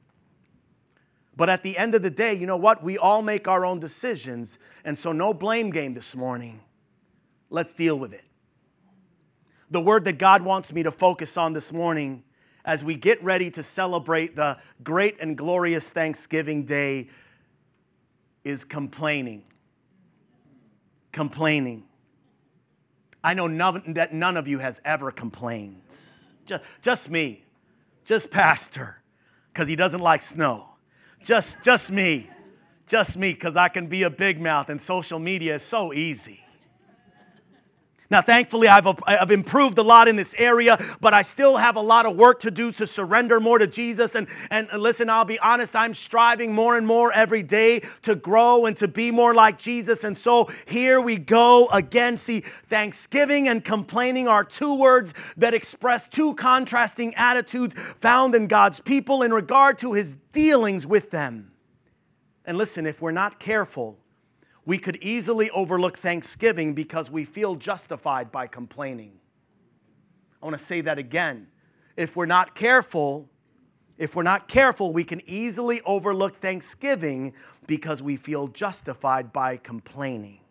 But 1.35 1.49
at 1.49 1.63
the 1.63 1.75
end 1.75 1.95
of 1.95 2.03
the 2.03 2.09
day, 2.11 2.35
you 2.35 2.45
know 2.45 2.57
what? 2.57 2.83
We 2.83 2.99
all 2.99 3.23
make 3.23 3.47
our 3.47 3.65
own 3.65 3.79
decisions. 3.79 4.59
And 4.85 4.97
so, 4.97 5.11
no 5.11 5.33
blame 5.33 5.69
game 5.71 5.93
this 5.93 6.15
morning. 6.15 6.61
Let's 7.49 7.73
deal 7.73 7.97
with 7.97 8.13
it. 8.13 8.23
The 9.69 9.81
word 9.81 10.05
that 10.05 10.17
God 10.17 10.43
wants 10.43 10.71
me 10.71 10.83
to 10.83 10.91
focus 10.91 11.37
on 11.37 11.53
this 11.53 11.73
morning 11.73 12.23
as 12.63 12.83
we 12.83 12.95
get 12.95 13.23
ready 13.23 13.49
to 13.51 13.63
celebrate 13.63 14.35
the 14.35 14.57
great 14.83 15.17
and 15.21 15.37
glorious 15.37 15.89
Thanksgiving 15.89 16.65
Day 16.65 17.07
is 18.43 18.65
complaining. 18.65 19.43
Complaining. 21.11 21.85
I 23.23 23.33
know 23.33 23.47
none, 23.47 23.93
that 23.93 24.13
none 24.13 24.37
of 24.37 24.47
you 24.47 24.59
has 24.59 24.81
ever 24.85 25.11
complained. 25.11 25.81
Just, 26.45 26.63
just 26.81 27.09
me, 27.09 27.43
just 28.05 28.31
Pastor, 28.31 29.01
because 29.51 29.67
he 29.67 29.75
doesn't 29.75 30.01
like 30.01 30.21
snow. 30.21 30.69
Just, 31.23 31.61
just 31.61 31.91
me, 31.91 32.29
just 32.87 33.17
me, 33.17 33.33
because 33.33 33.57
I 33.57 33.67
can 33.67 33.87
be 33.87 34.03
a 34.03 34.09
big 34.09 34.39
mouth 34.39 34.69
and 34.69 34.81
social 34.81 35.19
media 35.19 35.55
is 35.55 35.63
so 35.63 35.93
easy. 35.93 36.41
Now, 38.09 38.21
thankfully, 38.21 38.69
I've, 38.69 38.87
I've 39.05 39.31
improved 39.31 39.77
a 39.77 39.83
lot 39.83 40.07
in 40.07 40.15
this 40.15 40.33
area, 40.37 40.77
but 41.01 41.13
I 41.13 41.23
still 41.23 41.57
have 41.57 41.75
a 41.75 41.81
lot 41.81 42.05
of 42.05 42.15
work 42.15 42.39
to 42.41 42.51
do 42.51 42.71
to 42.73 42.87
surrender 42.87 43.41
more 43.41 43.59
to 43.59 43.67
Jesus. 43.67 44.15
And, 44.15 44.27
and 44.49 44.69
listen, 44.71 45.09
I'll 45.09 45.25
be 45.25 45.39
honest, 45.39 45.75
I'm 45.75 45.93
striving 45.93 46.53
more 46.53 46.77
and 46.77 46.87
more 46.87 47.11
every 47.11 47.43
day 47.43 47.81
to 48.03 48.15
grow 48.15 48.65
and 48.65 48.77
to 48.77 48.87
be 48.87 49.11
more 49.11 49.33
like 49.33 49.57
Jesus. 49.57 50.05
And 50.05 50.17
so 50.17 50.49
here 50.65 51.01
we 51.01 51.17
go 51.17 51.67
again. 51.67 52.15
See, 52.15 52.41
thanksgiving 52.67 53.49
and 53.49 53.63
complaining 53.63 54.29
are 54.29 54.45
two 54.45 54.73
words 54.73 55.13
that 55.35 55.53
express 55.53 56.07
two 56.07 56.33
contrasting 56.35 57.13
attitudes 57.15 57.75
found 57.97 58.35
in 58.35 58.47
God's 58.47 58.79
people 58.79 59.21
in 59.21 59.33
regard 59.33 59.77
to 59.79 59.93
his 59.93 60.15
dealings 60.31 60.87
with 60.87 61.11
them. 61.11 61.51
And 62.45 62.57
listen, 62.57 62.85
if 62.85 63.01
we're 63.01 63.11
not 63.11 63.37
careful, 63.37 63.97
we 64.67 64.77
could 64.77 64.97
easily 64.97 65.49
overlook 65.51 65.97
thanksgiving 65.97 66.73
because 66.73 67.09
we 67.09 67.23
feel 67.23 67.55
justified 67.55 68.33
by 68.33 68.47
complaining. 68.47 69.13
I 70.41 70.45
want 70.45 70.57
to 70.57 70.63
say 70.63 70.81
that 70.81 70.97
again. 70.97 71.47
If 71.95 72.17
we're 72.17 72.25
not 72.25 72.53
careful, 72.53 73.29
if 73.97 74.13
we're 74.13 74.23
not 74.23 74.49
careful, 74.49 74.91
we 74.91 75.05
can 75.05 75.21
easily 75.25 75.79
overlook 75.85 76.41
thanksgiving 76.41 77.33
because 77.65 78.03
we 78.03 78.17
feel 78.17 78.49
justified 78.49 79.31
by 79.31 79.55
complaining. 79.55 80.41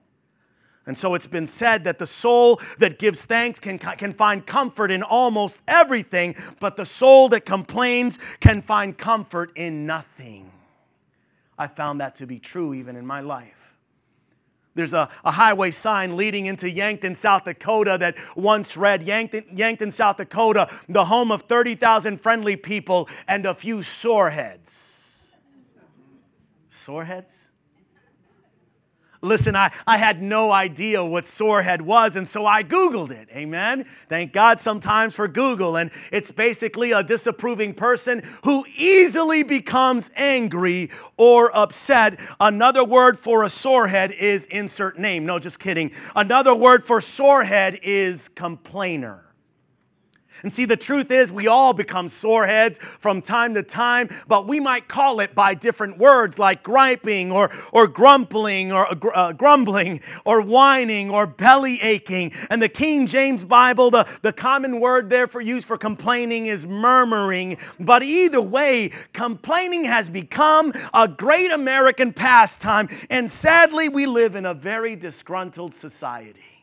And 0.86 0.96
so 0.96 1.12
it's 1.12 1.26
been 1.26 1.46
said 1.46 1.84
that 1.84 1.98
the 1.98 2.06
soul 2.06 2.58
that 2.78 2.98
gives 2.98 3.26
thanks 3.26 3.60
can, 3.60 3.78
can 3.78 4.14
find 4.14 4.46
comfort 4.46 4.90
in 4.90 5.02
almost 5.02 5.60
everything, 5.68 6.36
but 6.58 6.76
the 6.78 6.86
soul 6.86 7.28
that 7.28 7.44
complains 7.44 8.18
can 8.40 8.62
find 8.62 8.96
comfort 8.96 9.52
in 9.56 9.84
nothing. 9.84 10.50
I 11.58 11.66
found 11.66 12.00
that 12.00 12.14
to 12.14 12.26
be 12.26 12.38
true 12.38 12.72
even 12.72 12.96
in 12.96 13.06
my 13.06 13.20
life. 13.20 13.65
There's 14.76 14.92
a, 14.92 15.08
a 15.24 15.32
highway 15.32 15.70
sign 15.70 16.16
leading 16.16 16.46
into 16.46 16.70
Yankton, 16.70 17.14
South 17.14 17.44
Dakota 17.44 17.96
that 17.98 18.14
once 18.36 18.76
read 18.76 19.02
Yankton, 19.02 19.44
Yankton 19.50 19.90
South 19.90 20.18
Dakota, 20.18 20.68
the 20.86 21.06
home 21.06 21.32
of 21.32 21.42
30,000 21.42 22.20
friendly 22.20 22.56
people 22.56 23.08
and 23.26 23.46
a 23.46 23.54
few 23.54 23.78
soreheads. 23.78 25.32
Soreheads? 26.70 27.45
Listen, 29.26 29.54
I, 29.56 29.70
I 29.86 29.98
had 29.98 30.22
no 30.22 30.50
idea 30.52 31.04
what 31.04 31.24
sorehead 31.24 31.82
was, 31.82 32.16
and 32.16 32.26
so 32.26 32.46
I 32.46 32.62
Googled 32.62 33.10
it. 33.10 33.28
Amen. 33.32 33.84
Thank 34.08 34.32
God 34.32 34.60
sometimes 34.60 35.14
for 35.14 35.28
Google. 35.28 35.76
And 35.76 35.90
it's 36.10 36.30
basically 36.30 36.92
a 36.92 37.02
disapproving 37.02 37.74
person 37.74 38.22
who 38.44 38.64
easily 38.76 39.42
becomes 39.42 40.10
angry 40.16 40.90
or 41.16 41.54
upset. 41.56 42.18
Another 42.40 42.84
word 42.84 43.18
for 43.18 43.42
a 43.42 43.48
sorehead 43.48 44.12
is 44.12 44.46
insert 44.46 44.98
name. 44.98 45.26
No, 45.26 45.38
just 45.38 45.58
kidding. 45.58 45.92
Another 46.14 46.54
word 46.54 46.84
for 46.84 47.00
sorehead 47.00 47.80
is 47.82 48.28
complainer. 48.28 49.25
And 50.46 50.52
see, 50.52 50.64
the 50.64 50.76
truth 50.76 51.10
is, 51.10 51.32
we 51.32 51.48
all 51.48 51.72
become 51.72 52.06
soreheads 52.06 52.78
from 52.78 53.20
time 53.20 53.54
to 53.54 53.64
time, 53.64 54.08
but 54.28 54.46
we 54.46 54.60
might 54.60 54.86
call 54.86 55.18
it 55.18 55.34
by 55.34 55.54
different 55.54 55.98
words 55.98 56.38
like 56.38 56.62
griping 56.62 57.32
or, 57.32 57.50
or 57.72 57.88
grumbling 57.88 58.70
or 58.70 58.86
uh, 59.12 59.32
grumbling 59.32 60.00
or 60.24 60.40
whining 60.40 61.10
or 61.10 61.26
belly 61.26 61.82
aching. 61.82 62.32
And 62.48 62.62
the 62.62 62.68
King 62.68 63.08
James 63.08 63.42
Bible, 63.42 63.90
the, 63.90 64.06
the 64.22 64.32
common 64.32 64.78
word 64.78 65.10
there 65.10 65.26
for 65.26 65.40
use 65.40 65.64
for 65.64 65.76
complaining 65.76 66.46
is 66.46 66.64
murmuring. 66.64 67.58
But 67.80 68.04
either 68.04 68.40
way, 68.40 68.92
complaining 69.12 69.86
has 69.86 70.08
become 70.08 70.72
a 70.94 71.08
great 71.08 71.50
American 71.50 72.12
pastime, 72.12 72.88
and 73.10 73.28
sadly, 73.28 73.88
we 73.88 74.06
live 74.06 74.36
in 74.36 74.46
a 74.46 74.54
very 74.54 74.94
disgruntled 74.94 75.74
society. 75.74 76.62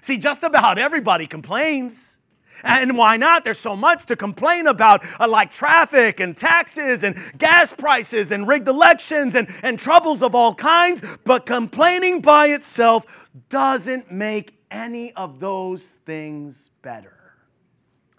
See, 0.00 0.18
just 0.18 0.42
about 0.42 0.80
everybody 0.80 1.28
complains. 1.28 2.15
And 2.62 2.96
why 2.96 3.16
not? 3.16 3.44
There's 3.44 3.58
so 3.58 3.76
much 3.76 4.06
to 4.06 4.16
complain 4.16 4.66
about, 4.66 5.04
uh, 5.20 5.28
like 5.28 5.52
traffic 5.52 6.20
and 6.20 6.36
taxes 6.36 7.02
and 7.02 7.16
gas 7.38 7.72
prices 7.72 8.30
and 8.30 8.46
rigged 8.48 8.68
elections 8.68 9.34
and, 9.34 9.48
and 9.62 9.78
troubles 9.78 10.22
of 10.22 10.34
all 10.34 10.54
kinds. 10.54 11.02
But 11.24 11.46
complaining 11.46 12.20
by 12.20 12.48
itself 12.48 13.06
doesn't 13.48 14.10
make 14.10 14.58
any 14.70 15.12
of 15.12 15.40
those 15.40 15.84
things 16.04 16.70
better, 16.82 17.34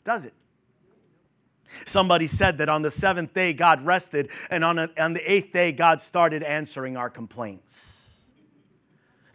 does 0.03 0.25
it? 0.25 0.33
Somebody 1.85 2.27
said 2.27 2.57
that 2.59 2.69
on 2.69 2.81
the 2.81 2.91
seventh 2.91 3.33
day 3.33 3.53
God 3.53 3.85
rested, 3.85 4.29
and 4.49 4.63
on, 4.63 4.79
a, 4.79 4.89
on 4.97 5.13
the 5.13 5.31
eighth 5.31 5.51
day 5.51 5.71
God 5.71 5.99
started 5.99 6.43
answering 6.43 6.95
our 6.95 7.09
complaints. 7.09 8.06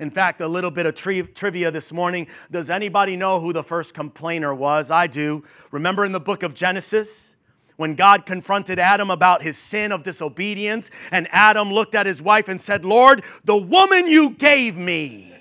In 0.02 0.10
fact, 0.10 0.40
a 0.40 0.48
little 0.48 0.72
bit 0.72 0.84
of 0.84 0.96
tri- 0.96 1.22
trivia 1.22 1.70
this 1.70 1.92
morning. 1.92 2.26
Does 2.50 2.70
anybody 2.70 3.14
know 3.14 3.38
who 3.38 3.52
the 3.52 3.62
first 3.62 3.94
complainer 3.94 4.52
was? 4.52 4.90
I 4.90 5.06
do. 5.06 5.44
Remember 5.70 6.04
in 6.04 6.10
the 6.10 6.18
book 6.18 6.42
of 6.42 6.54
Genesis? 6.54 7.36
When 7.76 7.94
God 7.94 8.26
confronted 8.26 8.80
Adam 8.80 9.12
about 9.12 9.42
his 9.42 9.56
sin 9.56 9.92
of 9.92 10.02
disobedience, 10.02 10.90
and 11.12 11.28
Adam 11.30 11.72
looked 11.72 11.94
at 11.94 12.06
his 12.06 12.20
wife 12.20 12.48
and 12.48 12.60
said, 12.60 12.84
Lord, 12.84 13.22
the 13.44 13.56
woman 13.56 14.08
you 14.08 14.30
gave 14.30 14.76
me 14.76 15.32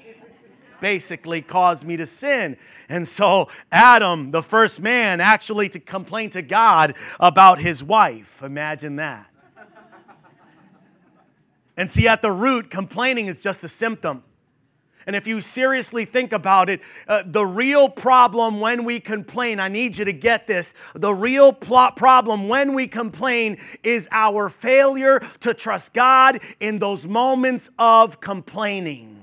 basically 0.79 1.41
caused 1.41 1.83
me 1.83 1.97
to 1.97 2.05
sin. 2.05 2.55
And 2.87 3.07
so 3.07 3.49
Adam, 3.71 4.29
the 4.29 4.43
first 4.43 4.79
man, 4.79 5.21
actually 5.21 5.69
to 5.69 5.79
complain 5.79 6.29
to 6.31 6.43
God 6.43 6.93
about 7.19 7.57
his 7.57 7.83
wife. 7.83 8.43
Imagine 8.43 8.97
that. 8.97 9.25
And 11.75 11.89
see, 11.89 12.07
at 12.07 12.21
the 12.21 12.31
root, 12.31 12.69
complaining 12.69 13.25
is 13.25 13.39
just 13.39 13.63
a 13.63 13.67
symptom. 13.67 14.23
And 15.07 15.15
if 15.15 15.25
you 15.25 15.41
seriously 15.41 16.05
think 16.05 16.31
about 16.31 16.69
it, 16.69 16.81
uh, 17.07 17.23
the 17.25 17.45
real 17.45 17.89
problem 17.89 18.59
when 18.59 18.83
we 18.83 18.99
complain, 18.99 19.59
I 19.59 19.67
need 19.67 19.97
you 19.97 20.05
to 20.05 20.13
get 20.13 20.47
this. 20.47 20.73
The 20.93 21.13
real 21.13 21.53
problem 21.53 22.47
when 22.47 22.73
we 22.73 22.87
complain 22.87 23.57
is 23.83 24.07
our 24.11 24.49
failure 24.49 25.21
to 25.41 25.53
trust 25.53 25.93
God 25.93 26.39
in 26.59 26.79
those 26.79 27.07
moments 27.07 27.69
of 27.79 28.19
complaining. 28.19 29.17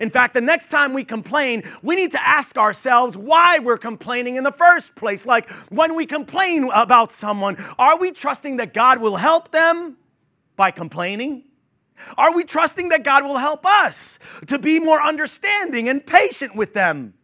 In 0.00 0.10
fact, 0.10 0.34
the 0.34 0.40
next 0.40 0.68
time 0.68 0.92
we 0.92 1.04
complain, 1.04 1.62
we 1.82 1.96
need 1.96 2.12
to 2.12 2.26
ask 2.26 2.56
ourselves 2.58 3.16
why 3.16 3.58
we're 3.58 3.78
complaining 3.78 4.36
in 4.36 4.44
the 4.44 4.52
first 4.52 4.94
place. 4.94 5.26
Like 5.26 5.50
when 5.70 5.94
we 5.94 6.06
complain 6.06 6.70
about 6.74 7.10
someone, 7.10 7.56
are 7.78 7.98
we 7.98 8.12
trusting 8.12 8.58
that 8.58 8.74
God 8.74 9.00
will 9.00 9.16
help 9.16 9.50
them 9.50 9.96
by 10.56 10.70
complaining? 10.70 11.44
Are 12.16 12.34
we 12.34 12.44
trusting 12.44 12.88
that 12.90 13.04
God 13.04 13.24
will 13.24 13.38
help 13.38 13.66
us 13.66 14.18
to 14.46 14.58
be 14.58 14.80
more 14.80 15.02
understanding 15.02 15.88
and 15.88 16.04
patient 16.06 16.56
with 16.56 16.74
them 16.74 17.14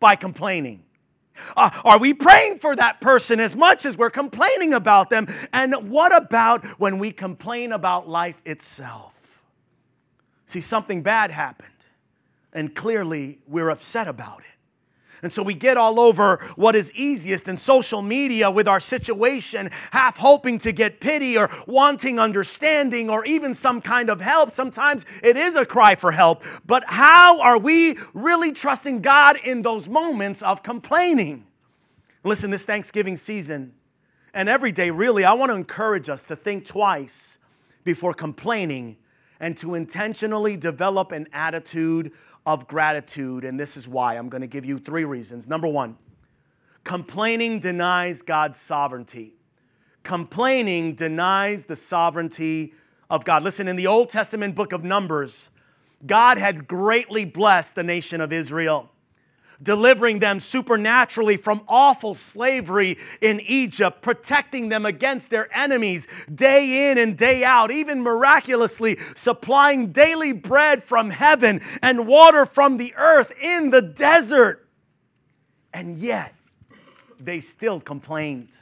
by 0.00 0.16
complaining? 0.16 0.84
Uh, 1.56 1.70
are 1.84 1.98
we 1.98 2.14
praying 2.14 2.58
for 2.58 2.76
that 2.76 3.00
person 3.00 3.40
as 3.40 3.56
much 3.56 3.84
as 3.84 3.98
we're 3.98 4.10
complaining 4.10 4.72
about 4.72 5.10
them? 5.10 5.26
And 5.52 5.90
what 5.90 6.14
about 6.14 6.64
when 6.78 6.98
we 6.98 7.10
complain 7.10 7.72
about 7.72 8.08
life 8.08 8.40
itself? 8.44 9.42
See, 10.46 10.60
something 10.60 11.02
bad 11.02 11.30
happened, 11.30 11.86
and 12.52 12.74
clearly 12.74 13.38
we're 13.48 13.70
upset 13.70 14.06
about 14.06 14.40
it. 14.40 14.53
And 15.24 15.32
so 15.32 15.42
we 15.42 15.54
get 15.54 15.76
all 15.76 15.98
over 15.98 16.36
what 16.54 16.76
is 16.76 16.92
easiest 16.92 17.48
in 17.48 17.56
social 17.56 18.02
media 18.02 18.50
with 18.50 18.68
our 18.68 18.78
situation, 18.78 19.70
half 19.90 20.18
hoping 20.18 20.58
to 20.60 20.70
get 20.70 21.00
pity 21.00 21.36
or 21.36 21.50
wanting 21.66 22.20
understanding 22.20 23.10
or 23.10 23.24
even 23.24 23.54
some 23.54 23.80
kind 23.80 24.10
of 24.10 24.20
help. 24.20 24.54
Sometimes 24.54 25.04
it 25.22 25.36
is 25.36 25.56
a 25.56 25.66
cry 25.66 25.94
for 25.94 26.12
help. 26.12 26.44
But 26.64 26.84
how 26.86 27.40
are 27.40 27.58
we 27.58 27.98
really 28.12 28.52
trusting 28.52 29.00
God 29.00 29.38
in 29.42 29.62
those 29.62 29.88
moments 29.88 30.42
of 30.42 30.62
complaining? 30.62 31.46
Listen, 32.22 32.50
this 32.50 32.64
Thanksgiving 32.64 33.16
season 33.16 33.72
and 34.34 34.48
every 34.48 34.72
day, 34.72 34.90
really, 34.90 35.24
I 35.24 35.32
want 35.32 35.52
to 35.52 35.56
encourage 35.56 36.08
us 36.08 36.24
to 36.26 36.36
think 36.36 36.66
twice 36.66 37.38
before 37.84 38.12
complaining 38.12 38.96
and 39.38 39.56
to 39.58 39.74
intentionally 39.74 40.56
develop 40.56 41.12
an 41.12 41.28
attitude 41.32 42.10
of 42.46 42.68
gratitude, 42.68 43.44
and 43.44 43.58
this 43.58 43.76
is 43.76 43.88
why. 43.88 44.14
I'm 44.14 44.28
going 44.28 44.42
to 44.42 44.46
give 44.46 44.64
you 44.64 44.78
three 44.78 45.04
reasons. 45.04 45.48
Number 45.48 45.68
one, 45.68 45.96
complaining 46.84 47.60
denies 47.60 48.22
God's 48.22 48.60
sovereignty. 48.60 49.34
Complaining 50.02 50.94
denies 50.94 51.64
the 51.64 51.76
sovereignty 51.76 52.74
of 53.08 53.24
God. 53.24 53.42
Listen, 53.42 53.68
in 53.68 53.76
the 53.76 53.86
Old 53.86 54.10
Testament 54.10 54.54
book 54.54 54.72
of 54.72 54.84
Numbers, 54.84 55.50
God 56.06 56.36
had 56.36 56.68
greatly 56.68 57.24
blessed 57.24 57.74
the 57.74 57.82
nation 57.82 58.20
of 58.20 58.32
Israel. 58.32 58.90
Delivering 59.62 60.18
them 60.18 60.40
supernaturally 60.40 61.36
from 61.36 61.62
awful 61.68 62.14
slavery 62.14 62.98
in 63.20 63.40
Egypt, 63.40 64.02
protecting 64.02 64.68
them 64.68 64.84
against 64.86 65.30
their 65.30 65.48
enemies 65.56 66.06
day 66.34 66.90
in 66.90 66.98
and 66.98 67.16
day 67.16 67.44
out, 67.44 67.70
even 67.70 68.02
miraculously 68.02 68.98
supplying 69.14 69.92
daily 69.92 70.32
bread 70.32 70.82
from 70.82 71.10
heaven 71.10 71.60
and 71.82 72.06
water 72.06 72.46
from 72.46 72.76
the 72.76 72.94
earth 72.96 73.32
in 73.40 73.70
the 73.70 73.82
desert. 73.82 74.68
And 75.72 75.98
yet, 75.98 76.34
they 77.18 77.40
still 77.40 77.80
complained. 77.80 78.58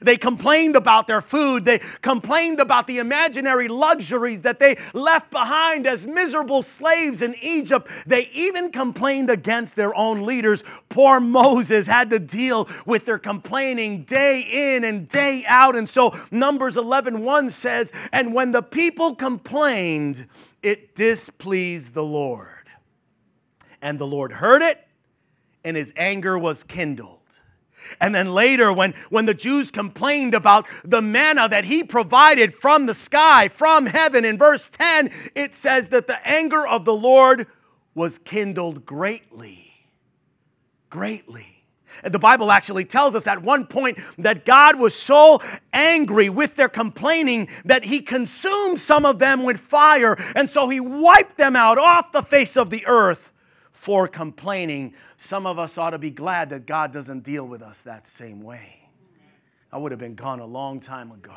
They 0.00 0.16
complained 0.16 0.76
about 0.76 1.06
their 1.06 1.20
food. 1.20 1.64
They 1.64 1.78
complained 2.02 2.60
about 2.60 2.86
the 2.86 2.98
imaginary 2.98 3.68
luxuries 3.68 4.42
that 4.42 4.58
they 4.58 4.76
left 4.92 5.30
behind 5.30 5.86
as 5.86 6.06
miserable 6.06 6.62
slaves 6.62 7.22
in 7.22 7.34
Egypt. 7.42 7.88
They 8.06 8.28
even 8.32 8.70
complained 8.70 9.30
against 9.30 9.76
their 9.76 9.94
own 9.94 10.24
leaders. 10.24 10.64
Poor 10.88 11.20
Moses 11.20 11.86
had 11.86 12.10
to 12.10 12.18
deal 12.18 12.68
with 12.84 13.04
their 13.04 13.18
complaining 13.18 14.04
day 14.04 14.40
in 14.40 14.84
and 14.84 15.08
day 15.08 15.44
out. 15.46 15.76
And 15.76 15.88
so 15.88 16.14
Numbers 16.30 16.76
11:1 16.76 17.50
says, 17.50 17.92
"And 18.12 18.34
when 18.34 18.52
the 18.52 18.62
people 18.62 19.14
complained, 19.14 20.26
it 20.62 20.94
displeased 20.94 21.94
the 21.94 22.04
Lord. 22.04 22.48
And 23.80 23.98
the 23.98 24.06
Lord 24.06 24.32
heard 24.32 24.62
it, 24.62 24.86
and 25.64 25.76
his 25.76 25.92
anger 25.96 26.36
was 26.38 26.64
kindled." 26.64 27.15
And 28.00 28.14
then 28.14 28.32
later, 28.32 28.72
when, 28.72 28.94
when 29.10 29.26
the 29.26 29.34
Jews 29.34 29.70
complained 29.70 30.34
about 30.34 30.66
the 30.84 31.02
manna 31.02 31.48
that 31.48 31.64
he 31.64 31.82
provided 31.82 32.54
from 32.54 32.86
the 32.86 32.94
sky, 32.94 33.48
from 33.48 33.86
heaven, 33.86 34.24
in 34.24 34.38
verse 34.38 34.68
10, 34.72 35.10
it 35.34 35.54
says 35.54 35.88
that 35.88 36.06
the 36.06 36.26
anger 36.26 36.66
of 36.66 36.84
the 36.84 36.94
Lord 36.94 37.46
was 37.94 38.18
kindled 38.18 38.84
greatly. 38.84 39.72
Greatly. 40.90 41.64
And 42.02 42.12
the 42.12 42.18
Bible 42.18 42.50
actually 42.50 42.84
tells 42.84 43.14
us 43.14 43.26
at 43.26 43.42
one 43.42 43.66
point 43.66 43.98
that 44.18 44.44
God 44.44 44.78
was 44.78 44.94
so 44.94 45.40
angry 45.72 46.28
with 46.28 46.56
their 46.56 46.68
complaining 46.68 47.48
that 47.64 47.84
he 47.84 48.00
consumed 48.00 48.78
some 48.78 49.06
of 49.06 49.18
them 49.18 49.44
with 49.44 49.58
fire. 49.58 50.16
And 50.34 50.50
so 50.50 50.68
he 50.68 50.80
wiped 50.80 51.36
them 51.36 51.56
out 51.56 51.78
off 51.78 52.12
the 52.12 52.22
face 52.22 52.56
of 52.56 52.70
the 52.70 52.86
earth 52.86 53.32
for 53.76 54.08
complaining. 54.08 54.94
Some 55.18 55.46
of 55.46 55.58
us 55.58 55.76
ought 55.76 55.90
to 55.90 55.98
be 55.98 56.10
glad 56.10 56.48
that 56.50 56.66
God 56.66 56.92
doesn't 56.92 57.20
deal 57.20 57.46
with 57.46 57.60
us 57.60 57.82
that 57.82 58.06
same 58.06 58.40
way. 58.40 58.88
I 59.70 59.76
would 59.76 59.92
have 59.92 59.98
been 59.98 60.14
gone 60.14 60.40
a 60.40 60.46
long 60.46 60.80
time 60.80 61.12
ago. 61.12 61.36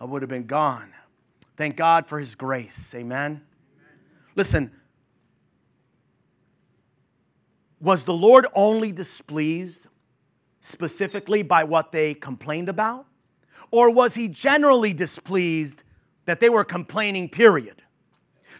I 0.00 0.06
would 0.06 0.22
have 0.22 0.30
been 0.30 0.46
gone. 0.46 0.94
Thank 1.54 1.76
God 1.76 2.06
for 2.06 2.18
His 2.18 2.34
grace. 2.34 2.94
Amen. 2.94 3.42
Listen, 4.36 4.72
was 7.78 8.04
the 8.04 8.14
Lord 8.14 8.46
only 8.54 8.90
displeased 8.90 9.86
specifically 10.60 11.42
by 11.42 11.62
what 11.62 11.92
they 11.92 12.14
complained 12.14 12.70
about? 12.70 13.06
Or 13.70 13.90
was 13.90 14.14
He 14.14 14.28
generally 14.28 14.94
displeased 14.94 15.82
that 16.24 16.40
they 16.40 16.48
were 16.48 16.64
complaining, 16.64 17.28
period? 17.28 17.82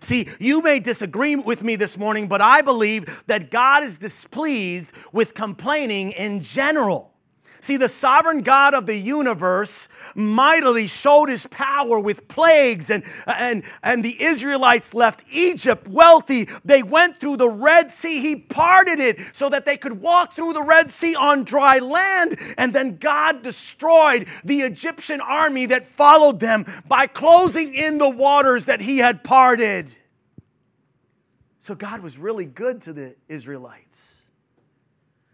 See, 0.00 0.28
you 0.38 0.62
may 0.62 0.81
disagree 0.81 1.37
with 1.37 1.62
me 1.62 1.76
this 1.76 1.99
morning, 1.99 2.28
but 2.28 2.40
I 2.40 2.62
believe 2.62 3.25
that 3.26 3.50
God 3.50 3.85
is 3.85 3.97
displeased 3.97 4.93
with 5.12 5.35
complaining 5.35 6.12
in 6.12 6.43
general. 6.43 7.12
See, 7.61 7.77
the 7.77 7.88
sovereign 7.88 8.43
God 8.43 8.75
of 8.75 8.87
the 8.87 8.97
universe 8.97 9.88
mightily 10.15 10.87
showed 10.87 11.29
his 11.29 11.47
power 11.47 11.99
with 11.99 12.29
plagues, 12.29 12.91
and, 12.91 13.05
and, 13.27 13.65
and 13.83 14.05
the 14.05 14.23
Israelites 14.23 14.95
left 14.95 15.25
Egypt 15.31 15.88
wealthy. 15.88 16.49
They 16.65 16.83
went 16.83 17.17
through 17.17 17.38
the 17.38 17.49
Red 17.49 17.91
Sea. 17.91 18.21
He 18.21 18.37
parted 18.37 19.00
it 19.00 19.19
so 19.33 19.49
that 19.49 19.65
they 19.65 19.77
could 19.77 20.00
walk 20.00 20.35
through 20.35 20.53
the 20.53 20.62
Red 20.62 20.91
Sea 20.91 21.15
on 21.17 21.45
dry 21.45 21.79
land. 21.79 22.38
And 22.57 22.73
then 22.73 22.97
God 22.97 23.43
destroyed 23.43 24.29
the 24.45 24.61
Egyptian 24.61 25.21
army 25.21 25.67
that 25.67 25.87
followed 25.87 26.41
them 26.41 26.65
by 26.87 27.07
closing 27.07 27.75
in 27.75 27.99
the 27.99 28.11
waters 28.11 28.67
that 28.67 28.81
he 28.81 28.99
had 28.99 29.25
parted. 29.25 29.97
So 31.59 31.75
God 31.75 32.00
was 32.00 32.17
really 32.17 32.47
good 32.47 32.82
to 32.82 32.93
the 32.93 33.15
Israelites. 33.28 34.27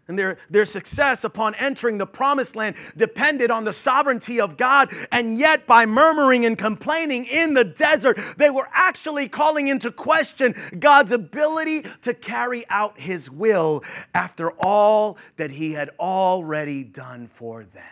And 0.07 0.19
their, 0.19 0.37
their 0.51 0.65
success 0.65 1.23
upon 1.23 1.55
entering 1.55 1.97
the 1.97 2.05
promised 2.05 2.55
land 2.55 2.75
depended 2.95 3.49
on 3.49 3.63
the 3.63 3.73
sovereignty 3.73 4.39
of 4.39 4.55
God. 4.55 4.93
And 5.11 5.39
yet, 5.39 5.65
by 5.65 5.87
murmuring 5.87 6.45
and 6.45 6.55
complaining 6.57 7.25
in 7.25 7.55
the 7.55 7.63
desert, 7.63 8.19
they 8.37 8.51
were 8.51 8.69
actually 8.71 9.27
calling 9.27 9.67
into 9.67 9.91
question 9.91 10.53
God's 10.77 11.11
ability 11.11 11.85
to 12.03 12.13
carry 12.13 12.65
out 12.69 12.99
his 12.99 13.31
will 13.31 13.83
after 14.13 14.51
all 14.51 15.17
that 15.37 15.51
he 15.51 15.73
had 15.73 15.89
already 15.99 16.83
done 16.83 17.25
for 17.25 17.63
them. 17.63 17.83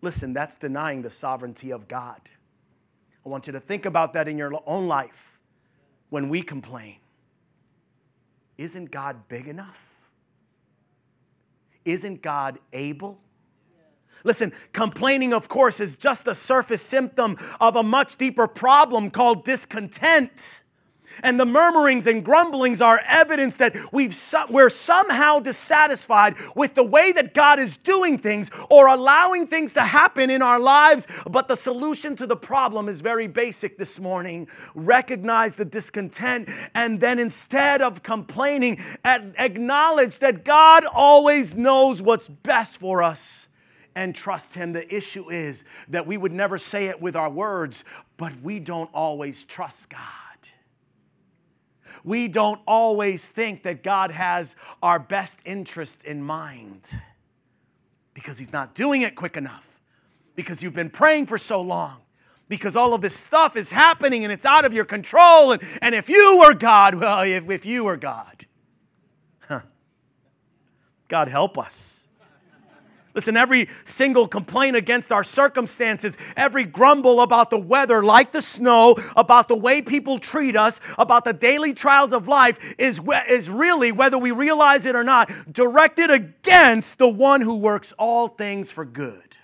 Listen, 0.00 0.32
that's 0.32 0.56
denying 0.56 1.02
the 1.02 1.10
sovereignty 1.10 1.70
of 1.70 1.86
God. 1.86 2.20
I 3.24 3.28
want 3.28 3.46
you 3.46 3.52
to 3.52 3.60
think 3.60 3.86
about 3.86 4.14
that 4.14 4.26
in 4.26 4.36
your 4.36 4.52
own 4.66 4.88
life 4.88 5.38
when 6.08 6.28
we 6.28 6.42
complain. 6.42 6.96
Isn't 8.56 8.90
God 8.90 9.28
big 9.28 9.46
enough? 9.46 9.87
Isn't 11.88 12.20
God 12.20 12.58
able? 12.74 13.18
Listen, 14.22 14.52
complaining, 14.74 15.32
of 15.32 15.48
course, 15.48 15.80
is 15.80 15.96
just 15.96 16.26
a 16.26 16.34
surface 16.34 16.82
symptom 16.82 17.38
of 17.60 17.76
a 17.76 17.82
much 17.82 18.16
deeper 18.16 18.46
problem 18.46 19.10
called 19.10 19.44
discontent. 19.44 20.64
And 21.22 21.38
the 21.38 21.46
murmurings 21.46 22.06
and 22.06 22.24
grumblings 22.24 22.80
are 22.80 23.00
evidence 23.06 23.56
that 23.56 23.76
we've, 23.92 24.16
we're 24.48 24.70
somehow 24.70 25.40
dissatisfied 25.40 26.36
with 26.54 26.74
the 26.74 26.84
way 26.84 27.12
that 27.12 27.34
God 27.34 27.58
is 27.58 27.76
doing 27.78 28.18
things 28.18 28.50
or 28.70 28.86
allowing 28.86 29.46
things 29.46 29.72
to 29.74 29.82
happen 29.82 30.30
in 30.30 30.42
our 30.42 30.58
lives. 30.58 31.06
But 31.28 31.48
the 31.48 31.56
solution 31.56 32.16
to 32.16 32.26
the 32.26 32.36
problem 32.36 32.88
is 32.88 33.00
very 33.00 33.26
basic 33.26 33.78
this 33.78 34.00
morning. 34.00 34.48
Recognize 34.74 35.56
the 35.56 35.64
discontent 35.64 36.48
and 36.74 37.00
then 37.00 37.18
instead 37.18 37.82
of 37.82 38.02
complaining, 38.02 38.82
acknowledge 39.04 40.18
that 40.18 40.44
God 40.44 40.84
always 40.92 41.54
knows 41.54 42.02
what's 42.02 42.28
best 42.28 42.78
for 42.78 43.02
us 43.02 43.48
and 43.94 44.14
trust 44.14 44.54
Him. 44.54 44.72
The 44.72 44.94
issue 44.94 45.30
is 45.30 45.64
that 45.88 46.06
we 46.06 46.16
would 46.16 46.32
never 46.32 46.58
say 46.58 46.86
it 46.86 47.00
with 47.00 47.16
our 47.16 47.30
words, 47.30 47.84
but 48.16 48.40
we 48.42 48.60
don't 48.60 48.90
always 48.94 49.44
trust 49.44 49.90
God 49.90 50.27
we 52.04 52.28
don't 52.28 52.60
always 52.66 53.26
think 53.26 53.62
that 53.62 53.82
God 53.82 54.10
has 54.10 54.56
our 54.82 54.98
best 54.98 55.38
interest 55.44 56.04
in 56.04 56.22
mind 56.22 56.98
because 58.14 58.38
He's 58.38 58.52
not 58.52 58.74
doing 58.74 59.02
it 59.02 59.14
quick 59.14 59.36
enough, 59.36 59.80
because 60.34 60.62
you've 60.62 60.74
been 60.74 60.90
praying 60.90 61.26
for 61.26 61.38
so 61.38 61.60
long. 61.60 62.00
Because 62.48 62.76
all 62.76 62.94
of 62.94 63.02
this 63.02 63.14
stuff 63.14 63.56
is 63.56 63.70
happening 63.70 64.24
and 64.24 64.32
it's 64.32 64.46
out 64.46 64.64
of 64.64 64.72
your 64.72 64.86
control. 64.86 65.52
And, 65.52 65.62
and 65.82 65.94
if 65.94 66.08
you 66.08 66.38
were 66.38 66.54
God, 66.54 66.94
well, 66.94 67.20
if, 67.20 67.50
if 67.50 67.66
you 67.66 67.84
were 67.84 67.98
God, 67.98 68.46
huh. 69.40 69.60
God 71.08 71.28
help 71.28 71.58
us. 71.58 72.07
Listen, 73.18 73.36
every 73.36 73.68
single 73.82 74.28
complaint 74.28 74.76
against 74.76 75.10
our 75.10 75.24
circumstances, 75.24 76.16
every 76.36 76.62
grumble 76.62 77.20
about 77.20 77.50
the 77.50 77.58
weather, 77.58 78.00
like 78.00 78.30
the 78.30 78.40
snow, 78.40 78.94
about 79.16 79.48
the 79.48 79.56
way 79.56 79.82
people 79.82 80.20
treat 80.20 80.54
us, 80.54 80.78
about 80.96 81.24
the 81.24 81.32
daily 81.32 81.74
trials 81.74 82.12
of 82.12 82.28
life, 82.28 82.60
is, 82.78 83.00
is 83.28 83.50
really, 83.50 83.90
whether 83.90 84.16
we 84.16 84.30
realize 84.30 84.86
it 84.86 84.94
or 84.94 85.02
not, 85.02 85.32
directed 85.52 86.12
against 86.12 86.98
the 86.98 87.08
one 87.08 87.40
who 87.40 87.56
works 87.56 87.92
all 87.98 88.28
things 88.28 88.70
for 88.70 88.84
good. 88.84 89.36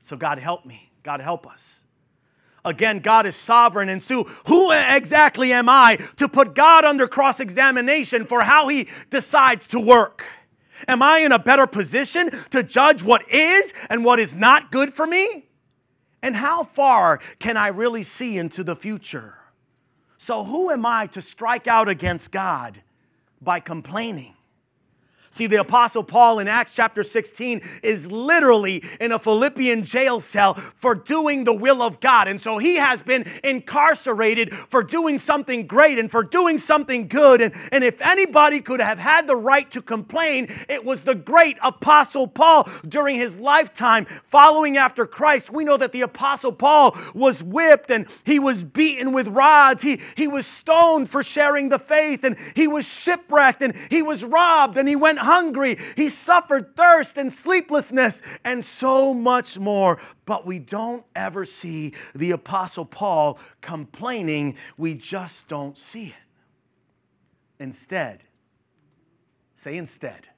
So, 0.00 0.16
God 0.16 0.38
help 0.38 0.64
me. 0.64 0.92
God 1.02 1.20
help 1.20 1.46
us. 1.46 1.84
Again, 2.64 3.00
God 3.00 3.26
is 3.26 3.36
sovereign. 3.36 3.90
And 3.90 4.02
so, 4.02 4.24
who 4.46 4.72
exactly 4.72 5.52
am 5.52 5.68
I 5.68 5.96
to 6.16 6.26
put 6.26 6.54
God 6.54 6.86
under 6.86 7.06
cross 7.06 7.38
examination 7.38 8.24
for 8.24 8.44
how 8.44 8.68
he 8.68 8.88
decides 9.10 9.66
to 9.66 9.78
work? 9.78 10.24
Am 10.88 11.02
I 11.02 11.18
in 11.18 11.32
a 11.32 11.38
better 11.38 11.66
position 11.66 12.30
to 12.50 12.62
judge 12.62 13.02
what 13.02 13.28
is 13.30 13.72
and 13.90 14.04
what 14.04 14.18
is 14.18 14.34
not 14.34 14.70
good 14.70 14.92
for 14.92 15.06
me? 15.06 15.46
And 16.22 16.36
how 16.36 16.62
far 16.62 17.18
can 17.38 17.56
I 17.56 17.68
really 17.68 18.02
see 18.02 18.38
into 18.38 18.62
the 18.62 18.76
future? 18.76 19.38
So, 20.18 20.44
who 20.44 20.70
am 20.70 20.86
I 20.86 21.06
to 21.08 21.20
strike 21.20 21.66
out 21.66 21.88
against 21.88 22.30
God 22.30 22.82
by 23.40 23.58
complaining? 23.58 24.34
See, 25.32 25.46
the 25.46 25.60
Apostle 25.60 26.04
Paul 26.04 26.40
in 26.40 26.46
Acts 26.46 26.74
chapter 26.74 27.02
16 27.02 27.62
is 27.82 28.12
literally 28.12 28.84
in 29.00 29.12
a 29.12 29.18
Philippian 29.18 29.82
jail 29.82 30.20
cell 30.20 30.52
for 30.52 30.94
doing 30.94 31.44
the 31.44 31.54
will 31.54 31.80
of 31.80 32.00
God. 32.00 32.28
And 32.28 32.38
so 32.38 32.58
he 32.58 32.76
has 32.76 33.00
been 33.00 33.24
incarcerated 33.42 34.54
for 34.54 34.82
doing 34.82 35.16
something 35.16 35.66
great 35.66 35.98
and 35.98 36.10
for 36.10 36.22
doing 36.22 36.58
something 36.58 37.08
good. 37.08 37.40
And, 37.40 37.54
and 37.72 37.82
if 37.82 38.02
anybody 38.02 38.60
could 38.60 38.82
have 38.82 38.98
had 38.98 39.26
the 39.26 39.34
right 39.34 39.70
to 39.70 39.80
complain, 39.80 40.54
it 40.68 40.84
was 40.84 41.00
the 41.00 41.14
great 41.14 41.56
Apostle 41.62 42.28
Paul 42.28 42.68
during 42.86 43.16
his 43.16 43.38
lifetime 43.38 44.04
following 44.24 44.76
after 44.76 45.06
Christ. 45.06 45.50
We 45.50 45.64
know 45.64 45.78
that 45.78 45.92
the 45.92 46.02
Apostle 46.02 46.52
Paul 46.52 46.94
was 47.14 47.42
whipped 47.42 47.90
and 47.90 48.06
he 48.24 48.38
was 48.38 48.64
beaten 48.64 49.12
with 49.12 49.28
rods, 49.28 49.82
he, 49.82 49.98
he 50.14 50.28
was 50.28 50.46
stoned 50.46 51.08
for 51.08 51.22
sharing 51.22 51.70
the 51.70 51.78
faith, 51.78 52.22
and 52.22 52.36
he 52.54 52.68
was 52.68 52.86
shipwrecked, 52.86 53.62
and 53.62 53.74
he 53.88 54.02
was 54.02 54.24
robbed, 54.24 54.76
and 54.76 54.86
he 54.86 54.94
went 54.94 55.21
hungry. 55.22 55.78
He 55.96 56.08
suffered 56.08 56.76
thirst 56.76 57.16
and 57.16 57.32
sleeplessness, 57.32 58.22
and 58.44 58.64
so 58.64 59.14
much 59.14 59.58
more. 59.58 60.00
But 60.24 60.46
we 60.46 60.58
don't 60.58 61.04
ever 61.14 61.44
see 61.44 61.94
the 62.14 62.32
Apostle 62.32 62.84
Paul 62.84 63.38
complaining, 63.60 64.56
we 64.76 64.94
just 64.94 65.48
don't 65.48 65.78
see 65.78 66.06
it. 66.06 66.14
Instead, 67.58 68.24
say 69.54 69.76
instead. 69.76 70.28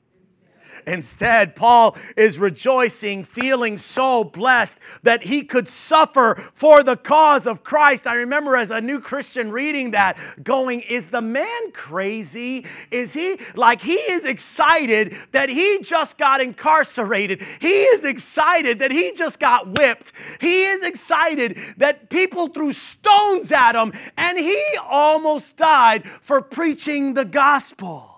Instead, 0.86 1.56
Paul 1.56 1.96
is 2.16 2.38
rejoicing, 2.38 3.24
feeling 3.24 3.76
so 3.76 4.24
blessed 4.24 4.78
that 5.02 5.24
he 5.24 5.42
could 5.42 5.68
suffer 5.68 6.34
for 6.54 6.82
the 6.82 6.96
cause 6.96 7.46
of 7.46 7.64
Christ. 7.64 8.06
I 8.06 8.14
remember 8.14 8.56
as 8.56 8.70
a 8.70 8.80
new 8.80 9.00
Christian 9.00 9.50
reading 9.50 9.92
that, 9.92 10.18
going, 10.42 10.80
Is 10.80 11.08
the 11.08 11.22
man 11.22 11.72
crazy? 11.72 12.66
Is 12.90 13.14
he 13.14 13.38
like 13.54 13.80
he 13.80 13.94
is 13.94 14.24
excited 14.24 15.16
that 15.32 15.48
he 15.48 15.80
just 15.82 16.18
got 16.18 16.40
incarcerated? 16.40 17.42
He 17.60 17.82
is 17.82 18.04
excited 18.04 18.78
that 18.78 18.90
he 18.90 19.12
just 19.12 19.38
got 19.38 19.78
whipped. 19.78 20.12
He 20.40 20.64
is 20.64 20.82
excited 20.82 21.58
that 21.76 22.10
people 22.10 22.48
threw 22.48 22.72
stones 22.72 23.52
at 23.52 23.74
him 23.74 23.92
and 24.16 24.38
he 24.38 24.62
almost 24.88 25.56
died 25.56 26.04
for 26.20 26.40
preaching 26.40 27.14
the 27.14 27.24
gospel. 27.24 28.13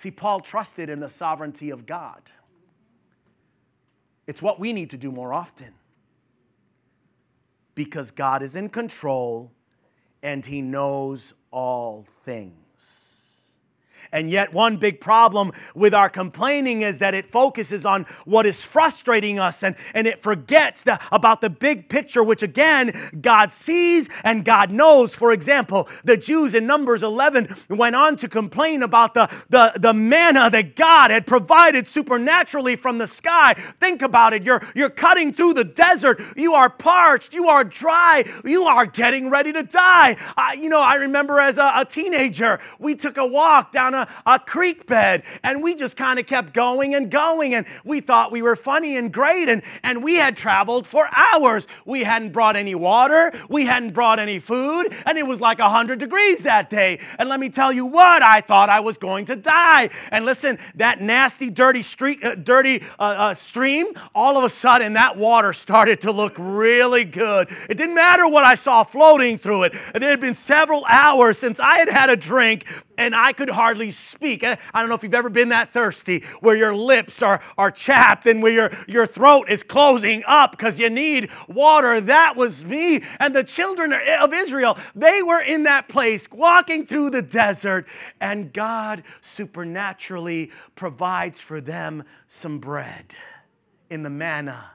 See, 0.00 0.10
Paul 0.10 0.40
trusted 0.40 0.88
in 0.88 1.00
the 1.00 1.10
sovereignty 1.10 1.68
of 1.68 1.84
God. 1.84 2.22
It's 4.26 4.40
what 4.40 4.58
we 4.58 4.72
need 4.72 4.88
to 4.88 4.96
do 4.96 5.12
more 5.12 5.34
often 5.34 5.74
because 7.74 8.10
God 8.10 8.42
is 8.42 8.56
in 8.56 8.70
control 8.70 9.52
and 10.22 10.46
he 10.46 10.62
knows 10.62 11.34
all 11.50 12.06
things. 12.24 12.54
And 14.12 14.30
yet, 14.30 14.52
one 14.52 14.76
big 14.76 15.00
problem 15.00 15.52
with 15.74 15.94
our 15.94 16.08
complaining 16.08 16.82
is 16.82 16.98
that 16.98 17.14
it 17.14 17.26
focuses 17.26 17.86
on 17.86 18.04
what 18.24 18.44
is 18.44 18.64
frustrating 18.64 19.38
us 19.38 19.62
and, 19.62 19.76
and 19.94 20.06
it 20.06 20.20
forgets 20.20 20.82
the, 20.82 20.98
about 21.12 21.40
the 21.40 21.50
big 21.50 21.88
picture, 21.88 22.22
which 22.22 22.42
again, 22.42 22.92
God 23.20 23.52
sees 23.52 24.08
and 24.24 24.44
God 24.44 24.70
knows. 24.70 25.14
For 25.14 25.32
example, 25.32 25.88
the 26.02 26.16
Jews 26.16 26.54
in 26.54 26.66
Numbers 26.66 27.02
11 27.02 27.54
went 27.68 27.94
on 27.94 28.16
to 28.16 28.28
complain 28.28 28.82
about 28.82 29.14
the, 29.14 29.30
the, 29.48 29.72
the 29.76 29.94
manna 29.94 30.50
that 30.50 30.74
God 30.74 31.10
had 31.10 31.26
provided 31.26 31.86
supernaturally 31.86 32.74
from 32.76 32.98
the 32.98 33.06
sky. 33.06 33.54
Think 33.78 34.02
about 34.02 34.32
it. 34.32 34.42
You're, 34.42 34.62
you're 34.74 34.90
cutting 34.90 35.32
through 35.32 35.54
the 35.54 35.64
desert, 35.64 36.20
you 36.36 36.54
are 36.54 36.68
parched, 36.68 37.32
you 37.32 37.48
are 37.48 37.62
dry, 37.62 38.24
you 38.44 38.64
are 38.64 38.86
getting 38.86 39.30
ready 39.30 39.52
to 39.52 39.62
die. 39.62 40.16
You 40.56 40.68
know, 40.68 40.80
I 40.80 40.96
remember 40.96 41.38
as 41.38 41.58
a, 41.58 41.72
a 41.76 41.84
teenager, 41.84 42.58
we 42.78 42.96
took 42.96 43.16
a 43.16 43.26
walk 43.26 43.72
down 43.72 43.94
a 43.94 43.99
a, 44.00 44.08
a 44.26 44.38
creek 44.38 44.86
bed. 44.86 45.22
And 45.42 45.62
we 45.62 45.74
just 45.74 45.96
kind 45.96 46.18
of 46.18 46.26
kept 46.26 46.52
going 46.52 46.94
and 46.94 47.10
going. 47.10 47.54
And 47.54 47.66
we 47.84 48.00
thought 48.00 48.32
we 48.32 48.42
were 48.42 48.56
funny 48.56 48.96
and 48.96 49.12
great. 49.12 49.48
And, 49.48 49.62
and 49.82 50.02
we 50.02 50.16
had 50.16 50.36
traveled 50.36 50.86
for 50.86 51.08
hours. 51.14 51.66
We 51.84 52.04
hadn't 52.04 52.32
brought 52.32 52.56
any 52.56 52.74
water. 52.74 53.32
We 53.48 53.66
hadn't 53.66 53.92
brought 53.92 54.18
any 54.18 54.38
food. 54.38 54.94
And 55.06 55.18
it 55.18 55.26
was 55.26 55.40
like 55.40 55.58
100 55.58 55.98
degrees 55.98 56.40
that 56.40 56.70
day. 56.70 57.00
And 57.18 57.28
let 57.28 57.40
me 57.40 57.48
tell 57.48 57.72
you 57.72 57.86
what, 57.86 58.22
I 58.22 58.40
thought 58.40 58.68
I 58.68 58.80
was 58.80 58.98
going 58.98 59.26
to 59.26 59.36
die. 59.36 59.90
And 60.10 60.24
listen, 60.24 60.58
that 60.76 61.00
nasty, 61.00 61.50
dirty, 61.50 61.82
street, 61.82 62.24
uh, 62.24 62.34
dirty 62.34 62.82
uh, 62.98 63.02
uh, 63.02 63.34
stream, 63.34 63.86
all 64.14 64.38
of 64.38 64.44
a 64.44 64.48
sudden 64.48 64.94
that 64.94 65.16
water 65.16 65.52
started 65.52 66.00
to 66.02 66.12
look 66.12 66.34
really 66.38 67.04
good. 67.04 67.48
It 67.68 67.74
didn't 67.74 67.94
matter 67.94 68.26
what 68.26 68.44
I 68.44 68.54
saw 68.54 68.82
floating 68.84 69.38
through 69.38 69.64
it. 69.64 69.72
There 69.94 70.10
had 70.10 70.20
been 70.20 70.34
several 70.34 70.84
hours 70.88 71.38
since 71.38 71.60
I 71.60 71.78
had 71.78 71.88
had 71.88 72.10
a 72.10 72.16
drink 72.16 72.66
and 73.00 73.14
I 73.14 73.32
could 73.32 73.48
hardly 73.48 73.90
speak. 73.90 74.44
I 74.44 74.58
don't 74.74 74.90
know 74.90 74.94
if 74.94 75.02
you've 75.02 75.14
ever 75.14 75.30
been 75.30 75.48
that 75.48 75.72
thirsty 75.72 76.22
where 76.40 76.54
your 76.54 76.76
lips 76.76 77.22
are, 77.22 77.40
are 77.56 77.70
chapped 77.70 78.26
and 78.26 78.42
where 78.42 78.52
your, 78.52 78.70
your 78.86 79.06
throat 79.06 79.48
is 79.48 79.62
closing 79.62 80.22
up 80.26 80.50
because 80.50 80.78
you 80.78 80.90
need 80.90 81.30
water. 81.48 81.98
That 82.02 82.36
was 82.36 82.62
me. 82.62 83.02
And 83.18 83.34
the 83.34 83.42
children 83.42 83.94
of 83.94 84.34
Israel, 84.34 84.76
they 84.94 85.22
were 85.22 85.40
in 85.40 85.62
that 85.62 85.88
place 85.88 86.28
walking 86.30 86.84
through 86.84 87.08
the 87.10 87.22
desert, 87.22 87.86
and 88.20 88.52
God 88.52 89.02
supernaturally 89.22 90.50
provides 90.76 91.40
for 91.40 91.62
them 91.62 92.04
some 92.26 92.58
bread 92.58 93.14
in 93.88 94.02
the 94.02 94.10
manna 94.10 94.72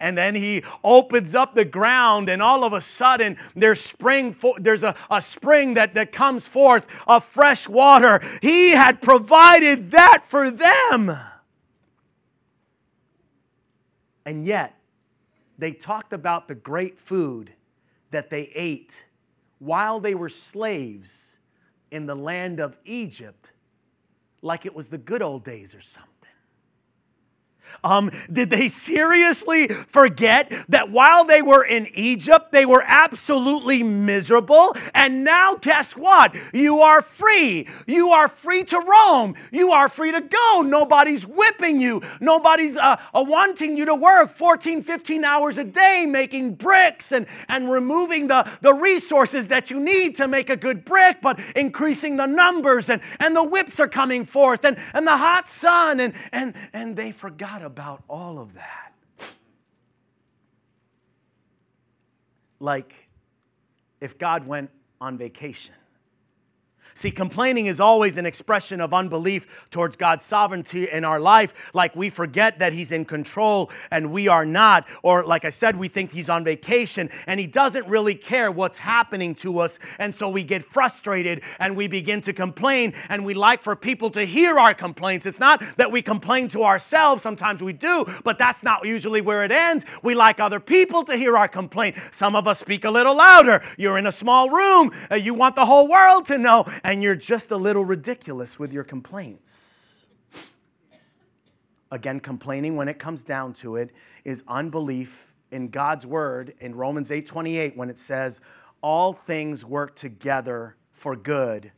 and 0.00 0.16
then 0.16 0.34
he 0.34 0.62
opens 0.84 1.34
up 1.34 1.54
the 1.54 1.64
ground 1.64 2.28
and 2.28 2.42
all 2.42 2.64
of 2.64 2.72
a 2.72 2.80
sudden 2.80 3.36
there's 3.54 3.80
spring 3.80 4.32
fo- 4.32 4.58
there's 4.58 4.82
a, 4.82 4.94
a 5.10 5.20
spring 5.20 5.74
that, 5.74 5.94
that 5.94 6.12
comes 6.12 6.46
forth 6.46 6.86
of 7.06 7.24
fresh 7.24 7.68
water. 7.68 8.20
He 8.42 8.70
had 8.70 9.00
provided 9.00 9.90
that 9.92 10.22
for 10.24 10.50
them. 10.50 11.16
And 14.24 14.44
yet 14.44 14.76
they 15.58 15.72
talked 15.72 16.12
about 16.12 16.48
the 16.48 16.54
great 16.54 16.98
food 16.98 17.52
that 18.10 18.30
they 18.30 18.50
ate 18.54 19.06
while 19.58 20.00
they 20.00 20.14
were 20.14 20.28
slaves 20.28 21.38
in 21.90 22.06
the 22.06 22.16
land 22.16 22.60
of 22.60 22.76
Egypt 22.84 23.52
like 24.42 24.66
it 24.66 24.74
was 24.74 24.88
the 24.88 24.98
good 24.98 25.22
old 25.22 25.44
days 25.44 25.74
or 25.74 25.80
something 25.80 26.15
um, 27.84 28.10
did 28.32 28.50
they 28.50 28.68
seriously 28.68 29.68
forget 29.68 30.52
that 30.68 30.90
while 30.90 31.24
they 31.24 31.42
were 31.42 31.64
in 31.64 31.88
Egypt, 31.94 32.52
they 32.52 32.66
were 32.66 32.84
absolutely 32.86 33.82
miserable? 33.82 34.74
And 34.94 35.24
now, 35.24 35.54
guess 35.56 35.96
what? 35.96 36.34
You 36.52 36.80
are 36.80 37.02
free. 37.02 37.68
You 37.86 38.10
are 38.10 38.28
free 38.28 38.64
to 38.64 38.78
roam. 38.78 39.34
You 39.50 39.72
are 39.72 39.88
free 39.88 40.12
to 40.12 40.20
go. 40.20 40.62
Nobody's 40.62 41.26
whipping 41.26 41.80
you. 41.80 42.02
Nobody's 42.20 42.76
uh, 42.76 42.96
uh, 43.14 43.24
wanting 43.26 43.76
you 43.76 43.84
to 43.84 43.94
work 43.94 44.30
14, 44.30 44.82
15 44.82 45.24
hours 45.24 45.58
a 45.58 45.64
day 45.64 46.06
making 46.06 46.54
bricks 46.54 47.12
and, 47.12 47.26
and 47.48 47.70
removing 47.70 48.28
the, 48.28 48.50
the 48.60 48.74
resources 48.74 49.48
that 49.48 49.70
you 49.70 49.78
need 49.80 50.16
to 50.16 50.28
make 50.28 50.50
a 50.50 50.56
good 50.56 50.84
brick, 50.84 51.18
but 51.22 51.38
increasing 51.54 52.16
the 52.16 52.26
numbers. 52.26 52.88
And, 52.88 53.00
and 53.20 53.34
the 53.36 53.44
whips 53.44 53.80
are 53.80 53.88
coming 53.88 54.24
forth 54.24 54.64
and, 54.64 54.76
and 54.94 55.06
the 55.06 55.16
hot 55.16 55.48
sun. 55.48 56.00
And, 56.00 56.14
and, 56.32 56.54
and 56.72 56.96
they 56.96 57.12
forgot 57.12 57.55
about 57.62 58.02
all 58.08 58.38
of 58.38 58.54
that. 58.54 58.92
Like 62.60 63.08
if 64.00 64.18
God 64.18 64.46
went 64.46 64.70
on 65.00 65.18
vacation 65.18 65.74
See, 66.96 67.10
complaining 67.10 67.66
is 67.66 67.78
always 67.78 68.16
an 68.16 68.24
expression 68.24 68.80
of 68.80 68.94
unbelief 68.94 69.68
towards 69.70 69.96
God's 69.96 70.24
sovereignty 70.24 70.88
in 70.88 71.04
our 71.04 71.20
life, 71.20 71.70
like 71.74 71.94
we 71.94 72.08
forget 72.08 72.58
that 72.58 72.72
He's 72.72 72.90
in 72.90 73.04
control 73.04 73.70
and 73.90 74.10
we 74.12 74.28
are 74.28 74.46
not. 74.46 74.88
Or, 75.02 75.22
like 75.22 75.44
I 75.44 75.50
said, 75.50 75.76
we 75.76 75.88
think 75.88 76.12
He's 76.12 76.30
on 76.30 76.42
vacation 76.42 77.10
and 77.26 77.38
He 77.38 77.46
doesn't 77.46 77.86
really 77.86 78.14
care 78.14 78.50
what's 78.50 78.78
happening 78.78 79.34
to 79.36 79.58
us. 79.58 79.78
And 79.98 80.14
so 80.14 80.30
we 80.30 80.42
get 80.42 80.64
frustrated 80.64 81.42
and 81.58 81.76
we 81.76 81.86
begin 81.86 82.22
to 82.22 82.32
complain 82.32 82.94
and 83.10 83.26
we 83.26 83.34
like 83.34 83.60
for 83.60 83.76
people 83.76 84.08
to 84.12 84.24
hear 84.24 84.58
our 84.58 84.72
complaints. 84.72 85.26
It's 85.26 85.38
not 85.38 85.62
that 85.76 85.92
we 85.92 86.00
complain 86.00 86.48
to 86.48 86.62
ourselves, 86.62 87.20
sometimes 87.20 87.62
we 87.62 87.74
do, 87.74 88.06
but 88.24 88.38
that's 88.38 88.62
not 88.62 88.86
usually 88.86 89.20
where 89.20 89.44
it 89.44 89.52
ends. 89.52 89.84
We 90.02 90.14
like 90.14 90.40
other 90.40 90.60
people 90.60 91.04
to 91.04 91.18
hear 91.18 91.36
our 91.36 91.46
complaint. 91.46 91.96
Some 92.10 92.34
of 92.34 92.48
us 92.48 92.58
speak 92.58 92.86
a 92.86 92.90
little 92.90 93.16
louder. 93.16 93.62
You're 93.76 93.98
in 93.98 94.06
a 94.06 94.12
small 94.12 94.48
room, 94.48 94.92
uh, 95.10 95.16
you 95.16 95.34
want 95.34 95.56
the 95.56 95.66
whole 95.66 95.90
world 95.90 96.24
to 96.28 96.38
know 96.38 96.64
and 96.86 97.02
you're 97.02 97.16
just 97.16 97.50
a 97.50 97.56
little 97.56 97.84
ridiculous 97.84 98.60
with 98.60 98.72
your 98.72 98.84
complaints. 98.84 100.06
Again, 101.90 102.20
complaining 102.20 102.76
when 102.76 102.86
it 102.86 103.00
comes 103.00 103.24
down 103.24 103.54
to 103.54 103.74
it 103.74 103.90
is 104.24 104.44
unbelief 104.46 105.34
in 105.50 105.68
God's 105.68 106.06
word 106.06 106.54
in 106.60 106.76
Romans 106.76 107.10
8:28 107.10 107.76
when 107.76 107.90
it 107.90 107.98
says 107.98 108.40
all 108.82 109.12
things 109.12 109.64
work 109.64 109.96
together 109.96 110.76
for 110.92 111.16
good 111.16 111.72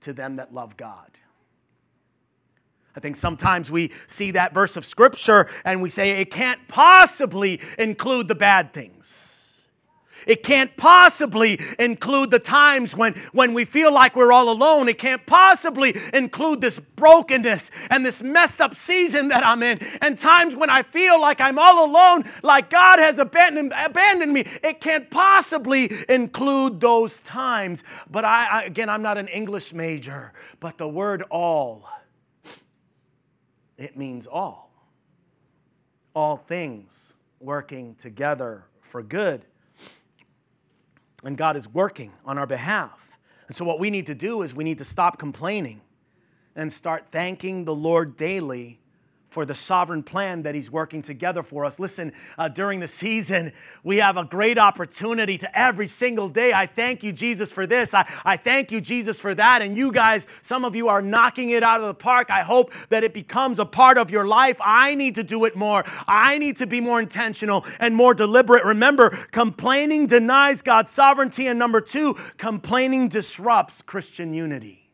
to 0.00 0.12
them 0.12 0.36
that 0.36 0.54
love 0.54 0.76
God. 0.76 1.18
I 2.94 3.00
think 3.00 3.16
sometimes 3.16 3.68
we 3.68 3.90
see 4.06 4.30
that 4.30 4.54
verse 4.54 4.76
of 4.76 4.84
scripture 4.84 5.48
and 5.64 5.82
we 5.82 5.88
say 5.88 6.20
it 6.20 6.30
can't 6.30 6.68
possibly 6.68 7.60
include 7.78 8.28
the 8.28 8.36
bad 8.36 8.72
things. 8.72 9.39
It 10.26 10.42
can't 10.42 10.76
possibly 10.76 11.58
include 11.78 12.30
the 12.30 12.38
times 12.38 12.96
when, 12.96 13.14
when 13.32 13.54
we 13.54 13.64
feel 13.64 13.92
like 13.92 14.16
we're 14.16 14.32
all 14.32 14.50
alone. 14.50 14.88
It 14.88 14.98
can't 14.98 15.24
possibly 15.26 15.96
include 16.12 16.60
this 16.60 16.78
brokenness 16.78 17.70
and 17.90 18.04
this 18.04 18.22
messed 18.22 18.60
up 18.60 18.74
season 18.74 19.28
that 19.28 19.44
I'm 19.44 19.62
in, 19.62 19.78
and 20.00 20.18
times 20.18 20.54
when 20.54 20.70
I 20.70 20.82
feel 20.82 21.20
like 21.20 21.40
I'm 21.40 21.58
all 21.58 21.84
alone, 21.84 22.24
like 22.42 22.70
God 22.70 22.98
has 22.98 23.18
abandoned, 23.18 23.72
abandoned 23.76 24.32
me. 24.32 24.46
It 24.62 24.80
can't 24.80 25.10
possibly 25.10 25.90
include 26.08 26.80
those 26.80 27.20
times. 27.20 27.82
But 28.10 28.24
I, 28.24 28.46
I 28.46 28.62
again, 28.64 28.88
I'm 28.88 29.02
not 29.02 29.18
an 29.18 29.28
English 29.28 29.72
major, 29.72 30.32
but 30.60 30.78
the 30.78 30.88
word 30.88 31.22
all, 31.30 31.88
it 33.78 33.96
means 33.96 34.26
all. 34.26 34.70
All 36.14 36.36
things 36.36 37.14
working 37.38 37.94
together 37.94 38.64
for 38.82 39.02
good 39.02 39.46
and 41.24 41.36
God 41.36 41.56
is 41.56 41.68
working 41.68 42.12
on 42.24 42.38
our 42.38 42.46
behalf. 42.46 43.18
And 43.46 43.56
so, 43.56 43.64
what 43.64 43.78
we 43.78 43.90
need 43.90 44.06
to 44.06 44.14
do 44.14 44.42
is 44.42 44.54
we 44.54 44.64
need 44.64 44.78
to 44.78 44.84
stop 44.84 45.18
complaining 45.18 45.80
and 46.56 46.72
start 46.72 47.06
thanking 47.10 47.64
the 47.64 47.74
Lord 47.74 48.16
daily 48.16 48.79
for 49.30 49.44
the 49.44 49.54
sovereign 49.54 50.02
plan 50.02 50.42
that 50.42 50.54
He's 50.54 50.70
working 50.70 51.02
together 51.02 51.42
for 51.42 51.64
us. 51.64 51.78
Listen, 51.78 52.12
uh, 52.36 52.48
during 52.48 52.80
the 52.80 52.88
season, 52.88 53.52
we 53.84 53.98
have 53.98 54.16
a 54.16 54.24
great 54.24 54.58
opportunity 54.58 55.38
to 55.38 55.58
every 55.58 55.86
single 55.86 56.28
day. 56.28 56.52
I 56.52 56.66
thank 56.66 57.02
you, 57.02 57.12
Jesus, 57.12 57.52
for 57.52 57.66
this. 57.66 57.94
I, 57.94 58.10
I 58.24 58.36
thank 58.36 58.72
you, 58.72 58.80
Jesus, 58.80 59.20
for 59.20 59.34
that. 59.34 59.62
And 59.62 59.76
you 59.76 59.92
guys, 59.92 60.26
some 60.42 60.64
of 60.64 60.74
you 60.74 60.88
are 60.88 61.00
knocking 61.00 61.50
it 61.50 61.62
out 61.62 61.80
of 61.80 61.86
the 61.86 61.94
park. 61.94 62.30
I 62.30 62.42
hope 62.42 62.72
that 62.88 63.04
it 63.04 63.14
becomes 63.14 63.60
a 63.60 63.64
part 63.64 63.98
of 63.98 64.10
your 64.10 64.26
life. 64.26 64.58
I 64.60 64.96
need 64.96 65.14
to 65.14 65.22
do 65.22 65.44
it 65.44 65.54
more. 65.56 65.84
I 66.08 66.38
need 66.38 66.56
to 66.56 66.66
be 66.66 66.80
more 66.80 67.00
intentional 67.00 67.64
and 67.78 67.94
more 67.94 68.14
deliberate. 68.14 68.64
Remember, 68.64 69.10
complaining 69.30 70.08
denies 70.08 70.60
God's 70.60 70.90
sovereignty. 70.90 71.46
And 71.46 71.58
number 71.58 71.80
two, 71.80 72.14
complaining 72.36 73.08
disrupts 73.08 73.80
Christian 73.80 74.34
unity. 74.34 74.90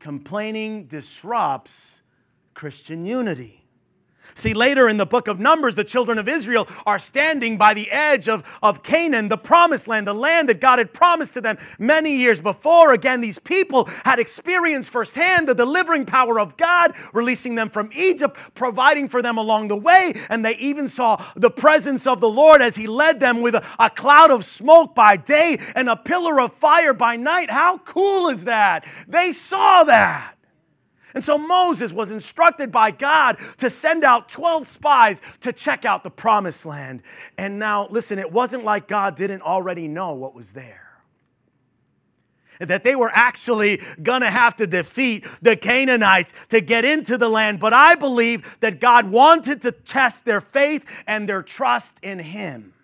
Complaining 0.00 0.86
disrupts 0.86 2.02
Christian 2.54 3.04
unity. 3.04 3.64
See, 4.34 4.54
later 4.54 4.88
in 4.88 4.96
the 4.96 5.06
book 5.06 5.28
of 5.28 5.38
Numbers, 5.38 5.74
the 5.74 5.84
children 5.84 6.18
of 6.18 6.28
Israel 6.28 6.66
are 6.86 6.98
standing 6.98 7.56
by 7.56 7.74
the 7.74 7.90
edge 7.90 8.28
of, 8.28 8.42
of 8.62 8.82
Canaan, 8.82 9.28
the 9.28 9.38
promised 9.38 9.86
land, 9.86 10.06
the 10.06 10.14
land 10.14 10.48
that 10.48 10.60
God 10.60 10.78
had 10.78 10.92
promised 10.92 11.34
to 11.34 11.40
them 11.40 11.58
many 11.78 12.16
years 12.16 12.40
before. 12.40 12.92
Again, 12.92 13.20
these 13.20 13.38
people 13.38 13.84
had 14.04 14.18
experienced 14.18 14.90
firsthand 14.90 15.46
the 15.46 15.54
delivering 15.54 16.04
power 16.04 16.40
of 16.40 16.56
God, 16.56 16.94
releasing 17.12 17.54
them 17.54 17.68
from 17.68 17.90
Egypt, 17.94 18.36
providing 18.54 19.08
for 19.08 19.22
them 19.22 19.38
along 19.38 19.68
the 19.68 19.76
way. 19.76 20.14
And 20.28 20.44
they 20.44 20.56
even 20.56 20.88
saw 20.88 21.24
the 21.36 21.50
presence 21.50 22.06
of 22.06 22.20
the 22.20 22.28
Lord 22.28 22.60
as 22.60 22.76
He 22.76 22.88
led 22.88 23.20
them 23.20 23.40
with 23.40 23.54
a, 23.54 23.64
a 23.78 23.90
cloud 23.90 24.32
of 24.32 24.44
smoke 24.44 24.94
by 24.94 25.16
day 25.16 25.58
and 25.76 25.88
a 25.88 25.96
pillar 25.96 26.40
of 26.40 26.52
fire 26.52 26.94
by 26.94 27.16
night. 27.16 27.50
How 27.50 27.78
cool 27.78 28.28
is 28.28 28.44
that? 28.44 28.84
They 29.06 29.30
saw 29.30 29.84
that. 29.84 30.34
And 31.14 31.22
so 31.22 31.38
Moses 31.38 31.92
was 31.92 32.10
instructed 32.10 32.72
by 32.72 32.90
God 32.90 33.38
to 33.58 33.70
send 33.70 34.02
out 34.02 34.28
12 34.28 34.66
spies 34.66 35.22
to 35.40 35.52
check 35.52 35.84
out 35.84 36.02
the 36.02 36.10
promised 36.10 36.66
land. 36.66 37.02
And 37.38 37.58
now, 37.58 37.86
listen, 37.88 38.18
it 38.18 38.32
wasn't 38.32 38.64
like 38.64 38.88
God 38.88 39.14
didn't 39.14 39.42
already 39.42 39.86
know 39.86 40.12
what 40.12 40.34
was 40.34 40.52
there. 40.52 40.80
That 42.58 42.84
they 42.84 42.96
were 42.96 43.10
actually 43.12 43.80
gonna 44.02 44.30
have 44.30 44.56
to 44.56 44.66
defeat 44.66 45.26
the 45.42 45.56
Canaanites 45.56 46.32
to 46.48 46.60
get 46.60 46.84
into 46.84 47.16
the 47.16 47.28
land. 47.28 47.60
But 47.60 47.72
I 47.72 47.94
believe 47.94 48.58
that 48.60 48.80
God 48.80 49.10
wanted 49.10 49.60
to 49.62 49.72
test 49.72 50.24
their 50.24 50.40
faith 50.40 50.84
and 51.06 51.28
their 51.28 51.42
trust 51.42 51.98
in 52.02 52.20
Him. 52.20 52.74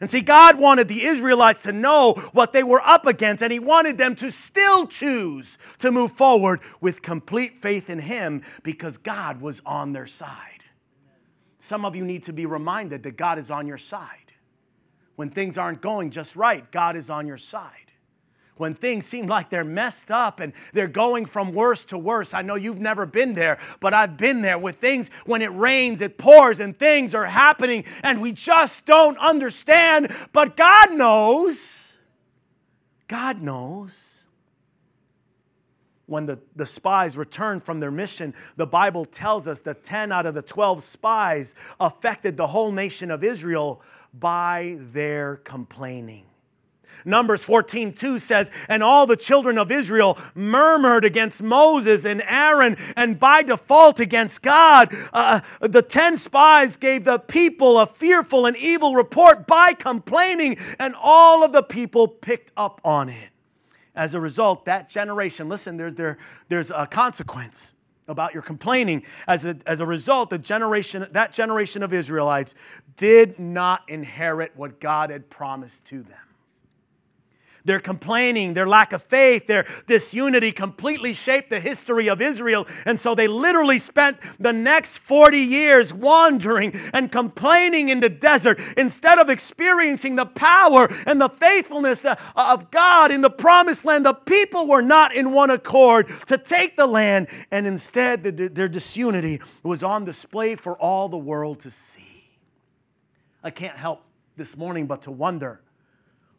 And 0.00 0.10
see, 0.10 0.20
God 0.20 0.58
wanted 0.58 0.88
the 0.88 1.04
Israelites 1.04 1.62
to 1.62 1.72
know 1.72 2.14
what 2.32 2.52
they 2.52 2.62
were 2.62 2.82
up 2.84 3.06
against, 3.06 3.42
and 3.42 3.52
He 3.52 3.58
wanted 3.58 3.98
them 3.98 4.16
to 4.16 4.30
still 4.30 4.86
choose 4.86 5.58
to 5.78 5.90
move 5.90 6.12
forward 6.12 6.60
with 6.80 7.02
complete 7.02 7.58
faith 7.58 7.88
in 7.88 8.00
Him 8.00 8.42
because 8.62 8.98
God 8.98 9.40
was 9.40 9.62
on 9.64 9.92
their 9.92 10.06
side. 10.06 10.64
Some 11.58 11.84
of 11.84 11.96
you 11.96 12.04
need 12.04 12.24
to 12.24 12.32
be 12.32 12.46
reminded 12.46 13.02
that 13.04 13.16
God 13.16 13.38
is 13.38 13.50
on 13.50 13.66
your 13.66 13.78
side. 13.78 14.32
When 15.16 15.30
things 15.30 15.56
aren't 15.56 15.80
going 15.80 16.10
just 16.10 16.34
right, 16.34 16.70
God 16.72 16.96
is 16.96 17.08
on 17.08 17.26
your 17.26 17.38
side 17.38 17.83
when 18.56 18.74
things 18.74 19.06
seem 19.06 19.26
like 19.26 19.50
they're 19.50 19.64
messed 19.64 20.10
up 20.10 20.40
and 20.40 20.52
they're 20.72 20.86
going 20.86 21.26
from 21.26 21.52
worse 21.52 21.84
to 21.86 21.98
worse. 21.98 22.34
I 22.34 22.42
know 22.42 22.54
you've 22.54 22.80
never 22.80 23.06
been 23.06 23.34
there, 23.34 23.58
but 23.80 23.92
I've 23.92 24.16
been 24.16 24.42
there 24.42 24.58
with 24.58 24.76
things 24.76 25.10
when 25.24 25.42
it 25.42 25.52
rains, 25.54 26.00
it 26.00 26.18
pours, 26.18 26.60
and 26.60 26.78
things 26.78 27.14
are 27.14 27.26
happening, 27.26 27.84
and 28.02 28.20
we 28.20 28.32
just 28.32 28.84
don't 28.84 29.18
understand. 29.18 30.14
But 30.32 30.56
God 30.56 30.92
knows. 30.92 31.96
God 33.08 33.42
knows. 33.42 34.26
When 36.06 36.26
the, 36.26 36.38
the 36.54 36.66
spies 36.66 37.16
returned 37.16 37.62
from 37.62 37.80
their 37.80 37.90
mission, 37.90 38.34
the 38.56 38.66
Bible 38.66 39.06
tells 39.06 39.48
us 39.48 39.62
that 39.62 39.82
10 39.82 40.12
out 40.12 40.26
of 40.26 40.34
the 40.34 40.42
12 40.42 40.84
spies 40.84 41.54
affected 41.80 42.36
the 42.36 42.48
whole 42.48 42.70
nation 42.70 43.10
of 43.10 43.24
Israel 43.24 43.80
by 44.12 44.76
their 44.78 45.36
complaining. 45.36 46.26
Numbers 47.04 47.44
14, 47.44 47.92
2 47.92 48.18
says, 48.18 48.50
And 48.68 48.82
all 48.82 49.06
the 49.06 49.16
children 49.16 49.58
of 49.58 49.70
Israel 49.70 50.18
murmured 50.34 51.04
against 51.04 51.42
Moses 51.42 52.04
and 52.04 52.22
Aaron, 52.26 52.76
and 52.96 53.18
by 53.18 53.42
default 53.42 54.00
against 54.00 54.42
God. 54.42 54.94
Uh, 55.12 55.40
the 55.60 55.82
10 55.82 56.16
spies 56.16 56.76
gave 56.76 57.04
the 57.04 57.18
people 57.18 57.78
a 57.78 57.86
fearful 57.86 58.46
and 58.46 58.56
evil 58.56 58.94
report 58.94 59.46
by 59.46 59.72
complaining, 59.72 60.56
and 60.78 60.94
all 61.00 61.44
of 61.44 61.52
the 61.52 61.62
people 61.62 62.08
picked 62.08 62.52
up 62.56 62.80
on 62.84 63.08
it. 63.08 63.30
As 63.94 64.14
a 64.14 64.20
result, 64.20 64.64
that 64.64 64.88
generation, 64.88 65.48
listen, 65.48 65.76
there's, 65.76 65.94
there, 65.94 66.18
there's 66.48 66.70
a 66.70 66.86
consequence 66.86 67.74
about 68.08 68.34
your 68.34 68.42
complaining. 68.42 69.04
As 69.26 69.44
a, 69.44 69.56
as 69.66 69.80
a 69.80 69.86
result, 69.86 70.30
the 70.30 70.38
generation, 70.38 71.06
that 71.12 71.32
generation 71.32 71.82
of 71.82 71.92
Israelites 71.92 72.54
did 72.96 73.38
not 73.38 73.88
inherit 73.88 74.52
what 74.56 74.80
God 74.80 75.10
had 75.10 75.30
promised 75.30 75.86
to 75.86 76.02
them. 76.02 76.18
Their 77.66 77.80
complaining, 77.80 78.52
their 78.52 78.66
lack 78.66 78.92
of 78.92 79.02
faith, 79.02 79.46
their 79.46 79.66
disunity 79.86 80.52
completely 80.52 81.14
shaped 81.14 81.48
the 81.48 81.60
history 81.60 82.10
of 82.10 82.20
Israel. 82.20 82.66
And 82.84 83.00
so 83.00 83.14
they 83.14 83.26
literally 83.26 83.78
spent 83.78 84.18
the 84.38 84.52
next 84.52 84.98
40 84.98 85.38
years 85.38 85.94
wandering 85.94 86.78
and 86.92 87.10
complaining 87.10 87.88
in 87.88 88.00
the 88.00 88.10
desert 88.10 88.60
instead 88.76 89.18
of 89.18 89.30
experiencing 89.30 90.16
the 90.16 90.26
power 90.26 90.94
and 91.06 91.18
the 91.18 91.30
faithfulness 91.30 92.04
uh, 92.04 92.16
of 92.36 92.70
God 92.70 93.10
in 93.10 93.22
the 93.22 93.30
promised 93.30 93.86
land. 93.86 94.04
The 94.04 94.12
people 94.12 94.66
were 94.66 94.82
not 94.82 95.14
in 95.14 95.32
one 95.32 95.48
accord 95.48 96.12
to 96.26 96.36
take 96.36 96.76
the 96.76 96.86
land, 96.86 97.28
and 97.50 97.66
instead 97.66 98.22
their 98.24 98.68
disunity 98.68 99.40
was 99.62 99.82
on 99.82 100.04
display 100.04 100.54
for 100.54 100.76
all 100.76 101.08
the 101.08 101.16
world 101.16 101.60
to 101.60 101.70
see. 101.70 102.28
I 103.42 103.50
can't 103.50 103.76
help 103.76 104.02
this 104.36 104.54
morning 104.54 104.86
but 104.86 105.02
to 105.02 105.10
wonder 105.10 105.60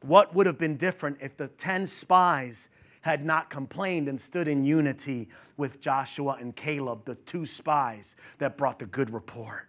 what 0.07 0.33
would 0.35 0.45
have 0.45 0.57
been 0.57 0.77
different 0.77 1.17
if 1.21 1.35
the 1.37 1.47
10 1.47 1.85
spies 1.85 2.69
had 3.01 3.23
not 3.23 3.49
complained 3.49 4.07
and 4.07 4.19
stood 4.19 4.47
in 4.47 4.65
unity 4.65 5.29
with 5.57 5.79
Joshua 5.79 6.37
and 6.39 6.55
Caleb, 6.55 7.05
the 7.05 7.15
two 7.15 7.45
spies 7.45 8.15
that 8.39 8.57
brought 8.57 8.79
the 8.79 8.87
good 8.87 9.11
report? 9.11 9.67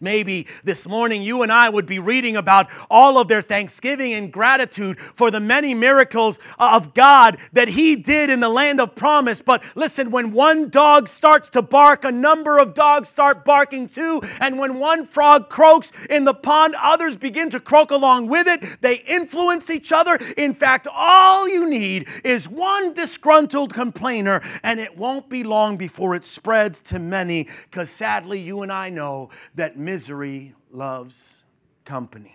Maybe 0.00 0.46
this 0.64 0.88
morning 0.88 1.22
you 1.22 1.42
and 1.42 1.52
I 1.52 1.68
would 1.68 1.86
be 1.86 1.98
reading 1.98 2.36
about 2.36 2.68
all 2.90 3.18
of 3.18 3.28
their 3.28 3.42
thanksgiving 3.42 4.12
and 4.14 4.32
gratitude 4.32 4.98
for 4.98 5.30
the 5.30 5.40
many 5.40 5.74
miracles 5.74 6.38
of 6.58 6.94
God 6.94 7.38
that 7.52 7.68
He 7.68 7.96
did 7.96 8.30
in 8.30 8.40
the 8.40 8.48
land 8.48 8.80
of 8.80 8.94
promise. 8.94 9.40
But 9.40 9.64
listen, 9.74 10.10
when 10.10 10.32
one 10.32 10.68
dog 10.68 11.08
starts 11.08 11.50
to 11.50 11.62
bark, 11.62 12.04
a 12.04 12.12
number 12.12 12.58
of 12.58 12.74
dogs 12.74 13.08
start 13.08 13.44
barking 13.44 13.88
too. 13.88 14.20
And 14.40 14.58
when 14.58 14.78
one 14.78 15.04
frog 15.04 15.48
croaks 15.48 15.92
in 16.08 16.24
the 16.24 16.34
pond, 16.34 16.74
others 16.80 17.16
begin 17.16 17.50
to 17.50 17.60
croak 17.60 17.90
along 17.90 18.28
with 18.28 18.46
it. 18.46 18.80
They 18.80 18.96
influence 18.96 19.70
each 19.70 19.92
other. 19.92 20.16
In 20.36 20.54
fact, 20.54 20.88
all 20.90 21.48
you 21.48 21.68
need 21.68 22.08
is 22.24 22.48
one 22.48 22.92
disgruntled 22.94 23.74
complainer, 23.74 24.42
and 24.62 24.80
it 24.80 24.96
won't 24.96 25.28
be 25.28 25.44
long 25.44 25.76
before 25.76 26.14
it 26.14 26.24
spreads 26.24 26.80
to 26.80 26.98
many. 26.98 27.48
Because 27.70 27.90
sadly, 27.90 28.40
you 28.40 28.62
and 28.62 28.72
I 28.72 28.88
know 28.88 29.30
that 29.54 29.71
misery 29.76 30.54
loves 30.70 31.44
company. 31.84 32.34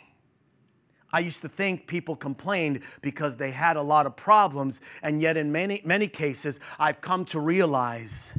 I 1.11 1.19
used 1.19 1.41
to 1.41 1.49
think 1.49 1.87
people 1.87 2.15
complained 2.15 2.81
because 3.01 3.37
they 3.37 3.51
had 3.51 3.77
a 3.77 3.81
lot 3.81 4.05
of 4.05 4.15
problems, 4.15 4.81
and 5.01 5.21
yet, 5.21 5.37
in 5.37 5.51
many, 5.51 5.81
many 5.85 6.07
cases, 6.07 6.59
I've 6.77 7.01
come 7.01 7.23
to 7.25 7.39
realize 7.39 8.35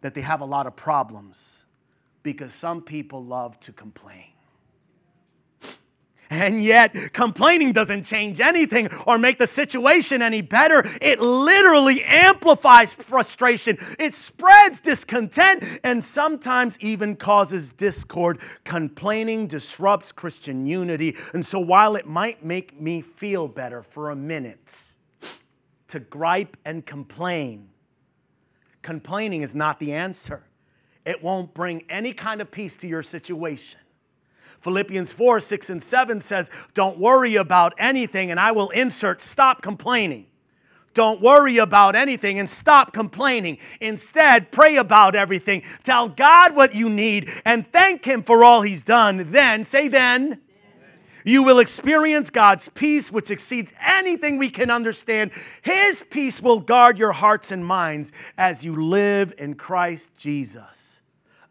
that 0.00 0.14
they 0.14 0.22
have 0.22 0.40
a 0.40 0.46
lot 0.46 0.66
of 0.66 0.76
problems 0.76 1.66
because 2.22 2.54
some 2.54 2.80
people 2.82 3.24
love 3.24 3.60
to 3.60 3.72
complain. 3.72 4.35
And 6.30 6.62
yet, 6.62 7.12
complaining 7.12 7.72
doesn't 7.72 8.04
change 8.04 8.40
anything 8.40 8.88
or 9.06 9.16
make 9.16 9.38
the 9.38 9.46
situation 9.46 10.22
any 10.22 10.42
better. 10.42 10.82
It 11.00 11.20
literally 11.20 12.02
amplifies 12.04 12.94
frustration, 12.94 13.78
it 13.98 14.14
spreads 14.14 14.80
discontent, 14.80 15.62
and 15.84 16.02
sometimes 16.02 16.80
even 16.80 17.16
causes 17.16 17.72
discord. 17.72 18.40
Complaining 18.64 19.46
disrupts 19.46 20.12
Christian 20.12 20.66
unity. 20.66 21.16
And 21.32 21.44
so, 21.44 21.60
while 21.60 21.96
it 21.96 22.06
might 22.06 22.44
make 22.44 22.80
me 22.80 23.00
feel 23.00 23.48
better 23.48 23.82
for 23.82 24.10
a 24.10 24.16
minute 24.16 24.94
to 25.88 26.00
gripe 26.00 26.56
and 26.64 26.84
complain, 26.84 27.68
complaining 28.82 29.42
is 29.42 29.54
not 29.54 29.78
the 29.78 29.92
answer. 29.92 30.42
It 31.04 31.22
won't 31.22 31.54
bring 31.54 31.84
any 31.88 32.12
kind 32.12 32.40
of 32.40 32.50
peace 32.50 32.74
to 32.76 32.88
your 32.88 33.02
situation. 33.02 33.80
Philippians 34.60 35.12
4 35.12 35.40
6 35.40 35.70
and 35.70 35.82
7 35.82 36.20
says, 36.20 36.50
Don't 36.74 36.98
worry 36.98 37.36
about 37.36 37.74
anything, 37.78 38.30
and 38.30 38.40
I 38.40 38.52
will 38.52 38.70
insert, 38.70 39.22
stop 39.22 39.62
complaining. 39.62 40.26
Don't 40.96 41.20
worry 41.20 41.58
about 41.58 41.94
anything 41.94 42.38
and 42.38 42.48
stop 42.48 42.94
complaining. 42.94 43.58
Instead, 43.82 44.50
pray 44.50 44.76
about 44.76 45.14
everything. 45.14 45.62
Tell 45.84 46.08
God 46.08 46.56
what 46.56 46.74
you 46.74 46.88
need 46.88 47.30
and 47.44 47.70
thank 47.70 48.06
Him 48.06 48.22
for 48.22 48.42
all 48.42 48.62
He's 48.62 48.82
done. 48.82 49.30
Then, 49.30 49.64
say 49.64 49.88
then, 49.88 50.40
you 51.22 51.42
will 51.42 51.58
experience 51.58 52.30
God's 52.30 52.70
peace, 52.70 53.12
which 53.12 53.30
exceeds 53.30 53.74
anything 53.84 54.38
we 54.38 54.48
can 54.48 54.70
understand. 54.70 55.32
His 55.60 56.04
peace 56.08 56.40
will 56.40 56.60
guard 56.60 56.98
your 56.98 57.12
hearts 57.12 57.50
and 57.50 57.66
minds 57.66 58.12
as 58.38 58.64
you 58.64 58.72
live 58.74 59.34
in 59.36 59.56
Christ 59.56 60.16
Jesus. 60.16 60.95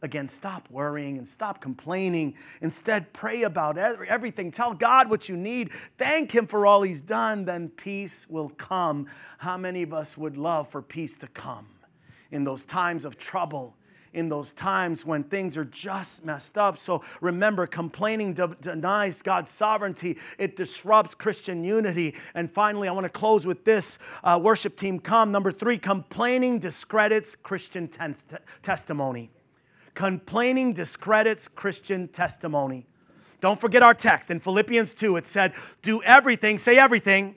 Again, 0.02 0.28
stop 0.28 0.68
worrying 0.70 1.18
and 1.18 1.28
stop 1.28 1.62
complaining. 1.62 2.36
Instead, 2.62 3.14
pray 3.14 3.44
about 3.44 3.78
everything. 3.78 4.52
Tell 4.52 4.74
God 4.74 5.10
what 5.10 5.30
you 5.30 5.38
need. 5.38 5.72
Thank 5.98 6.32
Him 6.32 6.48
for 6.48 6.66
all 6.66 6.82
He's 6.82 7.02
done. 7.02 7.46
Then 7.46 7.70
peace 7.70 8.28
will 8.30 8.50
come. 8.50 9.08
How 9.40 9.58
many 9.58 9.84
of 9.84 9.94
us 9.94 10.18
would 10.18 10.38
love 10.38 10.70
for 10.70 10.82
peace 10.82 11.18
to 11.18 11.28
come 11.28 11.68
in 12.32 12.44
those 12.44 12.66
times 12.66 13.06
of 13.06 13.18
trouble? 13.18 13.76
in 14.16 14.30
those 14.30 14.54
times 14.54 15.06
when 15.06 15.24
things 15.24 15.58
are 15.58 15.66
just 15.66 16.26
messed 16.26 16.58
up. 16.58 16.80
So 16.80 17.04
remember, 17.22 17.68
complaining 17.68 18.34
de- 18.34 18.56
denies 18.62 19.22
God's 19.22 19.52
sovereignty, 19.52 20.18
it 20.40 20.56
disrupts 20.56 21.14
Christian 21.14 21.64
unity. 21.64 22.16
And 22.34 22.50
finally, 22.50 22.88
I 22.88 22.94
want 22.94 23.04
to 23.04 23.10
close 23.10 23.46
with 23.46 23.66
this 23.66 24.00
uh, 24.24 24.40
worship 24.42 24.78
team 24.78 25.00
come. 25.00 25.32
Number 25.32 25.52
three, 25.52 25.78
complaining 25.78 26.60
discredits 26.60 27.36
Christian 27.36 27.90
ten- 27.90 28.16
testimony. 28.62 29.30
Complaining 29.96 30.74
discredits 30.74 31.48
Christian 31.48 32.08
testimony. 32.08 32.86
Don't 33.42 33.60
forget 33.60 33.82
our 33.82 33.94
text. 33.94 34.30
In 34.30 34.40
Philippians 34.40 34.94
2, 34.94 35.18
it 35.18 35.26
said, 35.26 35.54
Do 35.82 36.02
everything, 36.04 36.58
say 36.58 36.78
everything. 36.78 37.36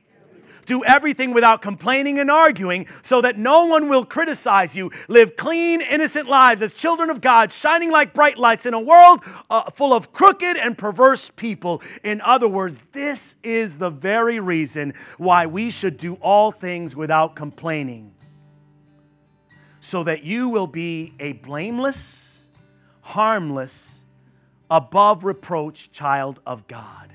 Do 0.69 0.85
everything 0.85 1.33
without 1.33 1.63
complaining 1.63 2.19
and 2.19 2.31
arguing 2.31 2.87
so 3.01 3.23
that 3.23 3.39
no 3.39 3.65
one 3.65 3.89
will 3.89 4.05
criticize 4.05 4.77
you. 4.77 4.93
Live 5.09 5.35
clean, 5.35 5.81
innocent 5.81 6.29
lives 6.29 6.61
as 6.61 6.75
children 6.75 7.09
of 7.09 7.23
God, 7.23 7.51
shining 7.51 7.91
like 7.91 8.13
bright 8.13 8.37
lights 8.37 8.67
in 8.67 8.75
a 8.75 8.81
world 8.81 9.25
uh, 9.49 9.71
full 9.71 9.95
of 9.95 10.13
crooked 10.13 10.59
and 10.59 10.77
perverse 10.77 11.31
people. 11.31 11.81
In 12.05 12.21
other 12.21 12.47
words, 12.47 12.83
this 12.93 13.37
is 13.43 13.79
the 13.79 13.89
very 13.89 14.41
reason 14.41 14.93
why 15.17 15.47
we 15.47 15.71
should 15.71 15.97
do 15.97 16.17
all 16.17 16.53
things 16.53 16.95
without 16.95 17.35
complaining, 17.35 18.13
so 19.81 20.05
that 20.05 20.23
you 20.23 20.51
will 20.51 20.67
be 20.67 21.15
a 21.19 21.33
blameless, 21.33 22.38
harmless, 23.09 24.03
above 24.71 25.25
reproach 25.25 25.91
child 25.93 26.43
of 26.47 26.69
God. 26.69 27.11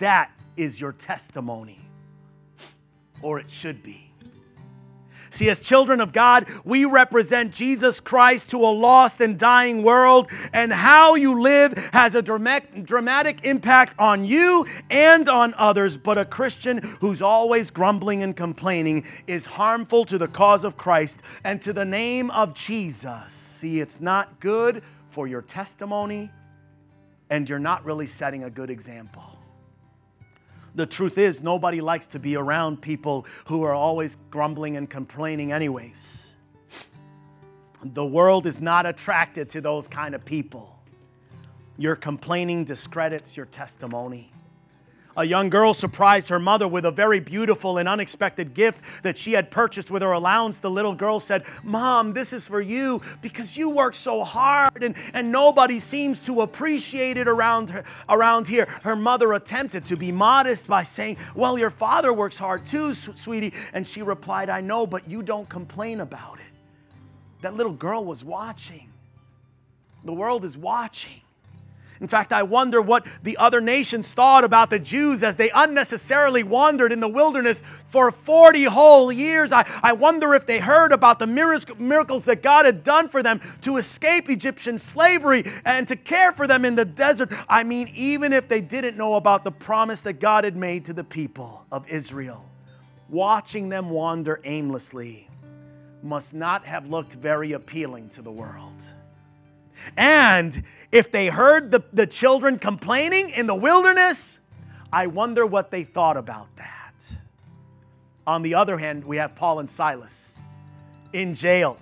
That 0.00 0.32
is 0.56 0.80
your 0.80 0.92
testimony, 0.92 1.78
or 3.22 3.38
it 3.38 3.48
should 3.48 3.84
be. 3.84 4.02
See, 5.30 5.48
as 5.50 5.60
children 5.60 6.00
of 6.00 6.12
God, 6.12 6.46
we 6.64 6.86
represent 6.86 7.52
Jesus 7.52 8.00
Christ 8.00 8.48
to 8.50 8.58
a 8.58 8.72
lost 8.72 9.20
and 9.20 9.38
dying 9.38 9.82
world, 9.82 10.28
and 10.52 10.72
how 10.72 11.14
you 11.14 11.40
live 11.40 11.74
has 11.92 12.14
a 12.14 12.22
dramatic 12.22 13.44
impact 13.44 13.94
on 13.98 14.24
you 14.24 14.66
and 14.90 15.28
on 15.28 15.54
others. 15.58 15.98
But 15.98 16.18
a 16.18 16.24
Christian 16.24 16.78
who's 17.00 17.20
always 17.20 17.70
grumbling 17.70 18.22
and 18.22 18.34
complaining 18.34 19.04
is 19.26 19.44
harmful 19.46 20.04
to 20.06 20.18
the 20.18 20.28
cause 20.28 20.64
of 20.64 20.76
Christ 20.76 21.20
and 21.44 21.60
to 21.62 21.72
the 21.72 21.84
name 21.84 22.30
of 22.30 22.54
Jesus. 22.54 23.32
See, 23.32 23.78
it's 23.78 24.00
not 24.00 24.40
good 24.40 24.82
for 25.16 25.26
your 25.26 25.40
testimony, 25.40 26.30
and 27.30 27.48
you're 27.48 27.58
not 27.58 27.82
really 27.86 28.06
setting 28.06 28.44
a 28.44 28.50
good 28.50 28.68
example. 28.68 29.24
The 30.74 30.84
truth 30.84 31.16
is, 31.16 31.42
nobody 31.42 31.80
likes 31.80 32.06
to 32.08 32.18
be 32.18 32.36
around 32.36 32.82
people 32.82 33.24
who 33.46 33.62
are 33.62 33.72
always 33.72 34.18
grumbling 34.28 34.76
and 34.76 34.90
complaining, 34.90 35.52
anyways. 35.52 36.36
The 37.82 38.04
world 38.04 38.44
is 38.44 38.60
not 38.60 38.84
attracted 38.84 39.48
to 39.50 39.62
those 39.62 39.88
kind 39.88 40.14
of 40.14 40.22
people. 40.22 40.78
Your 41.78 41.96
complaining 41.96 42.64
discredits 42.64 43.38
your 43.38 43.46
testimony 43.46 44.30
a 45.16 45.24
young 45.24 45.48
girl 45.48 45.74
surprised 45.74 46.28
her 46.28 46.38
mother 46.38 46.68
with 46.68 46.84
a 46.84 46.90
very 46.90 47.20
beautiful 47.20 47.78
and 47.78 47.88
unexpected 47.88 48.54
gift 48.54 48.80
that 49.02 49.16
she 49.16 49.32
had 49.32 49.50
purchased 49.50 49.90
with 49.90 50.02
her 50.02 50.12
allowance. 50.12 50.58
The 50.58 50.70
little 50.70 50.94
girl 50.94 51.20
said, 51.20 51.44
Mom, 51.62 52.12
this 52.12 52.32
is 52.32 52.46
for 52.48 52.60
you 52.60 53.00
because 53.22 53.56
you 53.56 53.70
work 53.70 53.94
so 53.94 54.24
hard 54.24 54.82
and, 54.82 54.94
and 55.12 55.32
nobody 55.32 55.78
seems 55.78 56.20
to 56.20 56.42
appreciate 56.42 57.16
it 57.16 57.28
around, 57.28 57.70
her, 57.70 57.84
around 58.08 58.48
here. 58.48 58.66
Her 58.82 58.96
mother 58.96 59.32
attempted 59.32 59.86
to 59.86 59.96
be 59.96 60.12
modest 60.12 60.66
by 60.66 60.82
saying, 60.82 61.16
Well, 61.34 61.58
your 61.58 61.70
father 61.70 62.12
works 62.12 62.38
hard 62.38 62.66
too, 62.66 62.94
sweetie. 62.94 63.52
And 63.72 63.86
she 63.86 64.02
replied, 64.02 64.50
I 64.50 64.60
know, 64.60 64.86
but 64.86 65.08
you 65.08 65.22
don't 65.22 65.48
complain 65.48 66.00
about 66.00 66.38
it. 66.38 66.56
That 67.42 67.54
little 67.54 67.72
girl 67.72 68.04
was 68.04 68.24
watching. 68.24 68.90
The 70.04 70.12
world 70.12 70.44
is 70.44 70.56
watching. 70.56 71.20
In 72.00 72.08
fact, 72.08 72.32
I 72.32 72.42
wonder 72.42 72.82
what 72.82 73.06
the 73.22 73.36
other 73.36 73.60
nations 73.60 74.12
thought 74.12 74.44
about 74.44 74.70
the 74.70 74.78
Jews 74.78 75.22
as 75.22 75.36
they 75.36 75.50
unnecessarily 75.50 76.42
wandered 76.42 76.92
in 76.92 77.00
the 77.00 77.08
wilderness 77.08 77.62
for 77.84 78.10
40 78.10 78.64
whole 78.64 79.10
years. 79.10 79.52
I, 79.52 79.64
I 79.82 79.92
wonder 79.92 80.34
if 80.34 80.46
they 80.46 80.58
heard 80.58 80.92
about 80.92 81.18
the 81.18 81.26
miracles 81.26 82.24
that 82.26 82.42
God 82.42 82.66
had 82.66 82.84
done 82.84 83.08
for 83.08 83.22
them 83.22 83.40
to 83.62 83.76
escape 83.76 84.28
Egyptian 84.28 84.78
slavery 84.78 85.50
and 85.64 85.88
to 85.88 85.96
care 85.96 86.32
for 86.32 86.46
them 86.46 86.64
in 86.64 86.74
the 86.74 86.84
desert. 86.84 87.32
I 87.48 87.62
mean, 87.62 87.90
even 87.94 88.32
if 88.32 88.48
they 88.48 88.60
didn't 88.60 88.96
know 88.96 89.14
about 89.14 89.44
the 89.44 89.52
promise 89.52 90.02
that 90.02 90.14
God 90.14 90.44
had 90.44 90.56
made 90.56 90.84
to 90.86 90.92
the 90.92 91.04
people 91.04 91.64
of 91.72 91.88
Israel, 91.88 92.44
watching 93.08 93.68
them 93.68 93.90
wander 93.90 94.40
aimlessly 94.44 95.28
must 96.02 96.34
not 96.34 96.64
have 96.64 96.88
looked 96.88 97.14
very 97.14 97.52
appealing 97.52 98.08
to 98.10 98.22
the 98.22 98.30
world. 98.30 98.94
And 99.96 100.62
if 100.92 101.10
they 101.10 101.28
heard 101.28 101.70
the, 101.70 101.82
the 101.92 102.06
children 102.06 102.58
complaining 102.58 103.30
in 103.30 103.46
the 103.46 103.54
wilderness, 103.54 104.40
I 104.92 105.06
wonder 105.06 105.44
what 105.44 105.70
they 105.70 105.84
thought 105.84 106.16
about 106.16 106.54
that. 106.56 107.16
On 108.26 108.42
the 108.42 108.54
other 108.54 108.78
hand, 108.78 109.04
we 109.04 109.18
have 109.18 109.34
Paul 109.34 109.60
and 109.60 109.70
Silas 109.70 110.38
in 111.12 111.34
jail. 111.34 111.78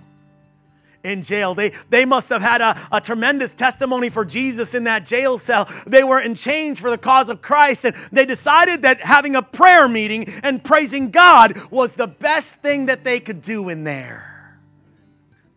In 1.03 1.23
jail. 1.23 1.55
They, 1.55 1.71
they 1.89 2.05
must 2.05 2.29
have 2.29 2.41
had 2.41 2.61
a, 2.61 2.79
a 2.91 2.99
tremendous 2.99 3.53
testimony 3.53 4.09
for 4.09 4.25
Jesus 4.25 4.73
in 4.73 4.85
that 4.85 5.05
jail 5.05 5.37
cell. 5.37 5.69
They 5.85 6.03
were 6.03 6.19
in 6.19 6.35
chains 6.35 6.79
for 6.79 6.89
the 6.89 6.97
cause 6.97 7.29
of 7.29 7.41
Christ, 7.41 7.85
and 7.85 7.95
they 8.11 8.25
decided 8.25 8.81
that 8.81 9.01
having 9.01 9.35
a 9.35 9.41
prayer 9.41 9.87
meeting 9.87 10.27
and 10.43 10.63
praising 10.63 11.11
God 11.11 11.57
was 11.71 11.95
the 11.95 12.07
best 12.07 12.55
thing 12.55 12.87
that 12.87 13.03
they 13.03 13.19
could 13.19 13.41
do 13.41 13.69
in 13.69 13.83
there. 13.83 14.34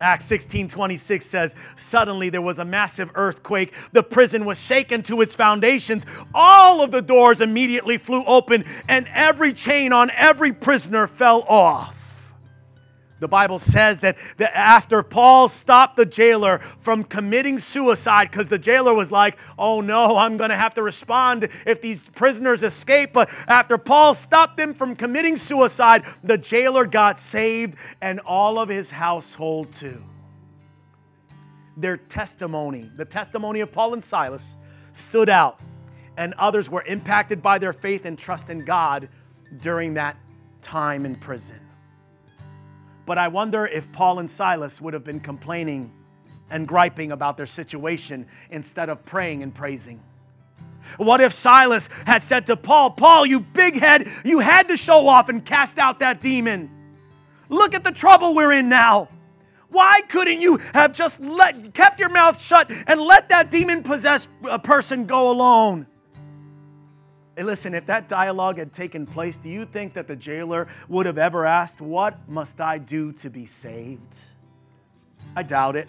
Acts 0.01 0.25
16 0.25 0.69
26 0.69 1.25
says, 1.25 1.55
Suddenly 1.75 2.29
there 2.29 2.41
was 2.41 2.57
a 2.57 2.65
massive 2.65 3.11
earthquake. 3.15 3.73
The 3.91 4.03
prison 4.03 4.45
was 4.45 4.59
shaken 4.59 5.03
to 5.03 5.19
its 5.21 5.35
foundations. 5.35 6.05
All 6.33 6.81
of 6.81 6.91
the 6.91 7.01
doors 7.01 7.41
immediately 7.41 7.97
flew 7.97 8.23
open, 8.25 8.63
and 8.87 9.07
every 9.13 9.51
chain 9.51 9.91
on 9.91 10.09
every 10.11 10.53
prisoner 10.53 11.07
fell 11.07 11.43
off. 11.49 11.98
The 13.19 13.27
Bible 13.27 13.59
says 13.59 13.99
that, 13.99 14.17
that 14.37 14.55
after 14.57 15.03
Paul 15.03 15.49
stopped 15.49 15.97
the 15.97 16.05
jailer 16.05 16.59
from 16.79 17.03
committing 17.03 17.59
suicide, 17.59 18.31
because 18.31 18.47
the 18.47 18.57
jailer 18.57 18.93
was 18.93 19.11
like, 19.11 19.37
oh 19.57 19.81
no, 19.81 20.17
I'm 20.17 20.37
going 20.37 20.51
to 20.51 20.55
have 20.55 20.73
to 20.75 20.83
respond 20.83 21.49
if 21.65 21.81
these 21.81 22.01
prisoners 22.15 22.63
escape. 22.63 23.11
But 23.11 23.29
after 23.47 23.77
Paul 23.77 24.13
stopped 24.13 24.57
them 24.57 24.73
from 24.73 24.95
committing 24.95 25.35
suicide, 25.35 26.05
the 26.23 26.37
jailer 26.37 26.85
got 26.85 27.19
saved 27.19 27.75
and 28.01 28.19
all 28.21 28.57
of 28.57 28.69
his 28.69 28.91
household 28.91 29.73
too. 29.75 30.03
Their 31.75 31.97
testimony, 31.97 32.89
the 32.95 33.05
testimony 33.05 33.59
of 33.59 33.71
Paul 33.71 33.93
and 33.93 34.03
Silas, 34.03 34.57
stood 34.91 35.29
out, 35.29 35.59
and 36.17 36.33
others 36.37 36.69
were 36.69 36.83
impacted 36.83 37.41
by 37.41 37.57
their 37.57 37.73
faith 37.73 38.05
and 38.05 38.17
trust 38.17 38.49
in 38.49 38.65
God 38.65 39.09
during 39.57 39.93
that 39.95 40.17
time 40.61 41.05
in 41.05 41.15
prison. 41.15 41.59
But 43.09 43.17
I 43.17 43.27
wonder 43.27 43.65
if 43.65 43.91
Paul 43.91 44.19
and 44.19 44.29
Silas 44.29 44.79
would 44.79 44.93
have 44.93 45.03
been 45.03 45.19
complaining 45.19 45.91
and 46.51 46.67
griping 46.67 47.11
about 47.11 47.37
their 47.37 47.47
situation 47.47 48.27
instead 48.51 48.87
of 48.87 49.03
praying 49.03 49.41
and 49.41 49.51
praising. 49.51 49.99
What 50.97 51.19
if 51.19 51.33
Silas 51.33 51.89
had 52.05 52.21
said 52.21 52.45
to 52.45 52.55
Paul, 52.55 52.91
Paul, 52.91 53.25
you 53.25 53.39
big 53.39 53.79
head, 53.79 54.07
you 54.23 54.41
had 54.41 54.67
to 54.67 54.77
show 54.77 55.07
off 55.07 55.27
and 55.27 55.43
cast 55.43 55.79
out 55.79 55.97
that 56.01 56.21
demon? 56.21 56.69
Look 57.49 57.73
at 57.73 57.83
the 57.83 57.91
trouble 57.91 58.35
we're 58.35 58.51
in 58.51 58.69
now. 58.69 59.09
Why 59.69 60.01
couldn't 60.07 60.39
you 60.39 60.57
have 60.75 60.93
just 60.93 61.19
let, 61.19 61.73
kept 61.73 61.99
your 61.99 62.09
mouth 62.09 62.39
shut 62.39 62.69
and 62.85 63.01
let 63.01 63.29
that 63.29 63.49
demon 63.49 63.81
possessed 63.81 64.29
uh, 64.47 64.59
person 64.59 65.07
go 65.07 65.31
alone? 65.31 65.87
Listen, 67.45 67.73
if 67.73 67.85
that 67.85 68.09
dialogue 68.09 68.57
had 68.57 68.73
taken 68.73 69.05
place, 69.05 69.37
do 69.37 69.49
you 69.49 69.65
think 69.65 69.93
that 69.93 70.07
the 70.07 70.15
jailer 70.15 70.67
would 70.89 71.05
have 71.05 71.17
ever 71.17 71.45
asked, 71.45 71.79
What 71.79 72.27
must 72.27 72.59
I 72.59 72.77
do 72.77 73.13
to 73.13 73.29
be 73.29 73.45
saved? 73.45 74.25
I 75.35 75.43
doubt 75.43 75.75
it. 75.75 75.87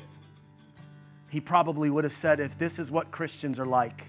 He 1.28 1.40
probably 1.40 1.90
would 1.90 2.05
have 2.05 2.12
said, 2.12 2.40
If 2.40 2.57
this 2.59 2.78
is 2.78 2.90
what 2.90 3.11
Christians 3.11 3.59
are 3.59 3.66
like, 3.66 4.05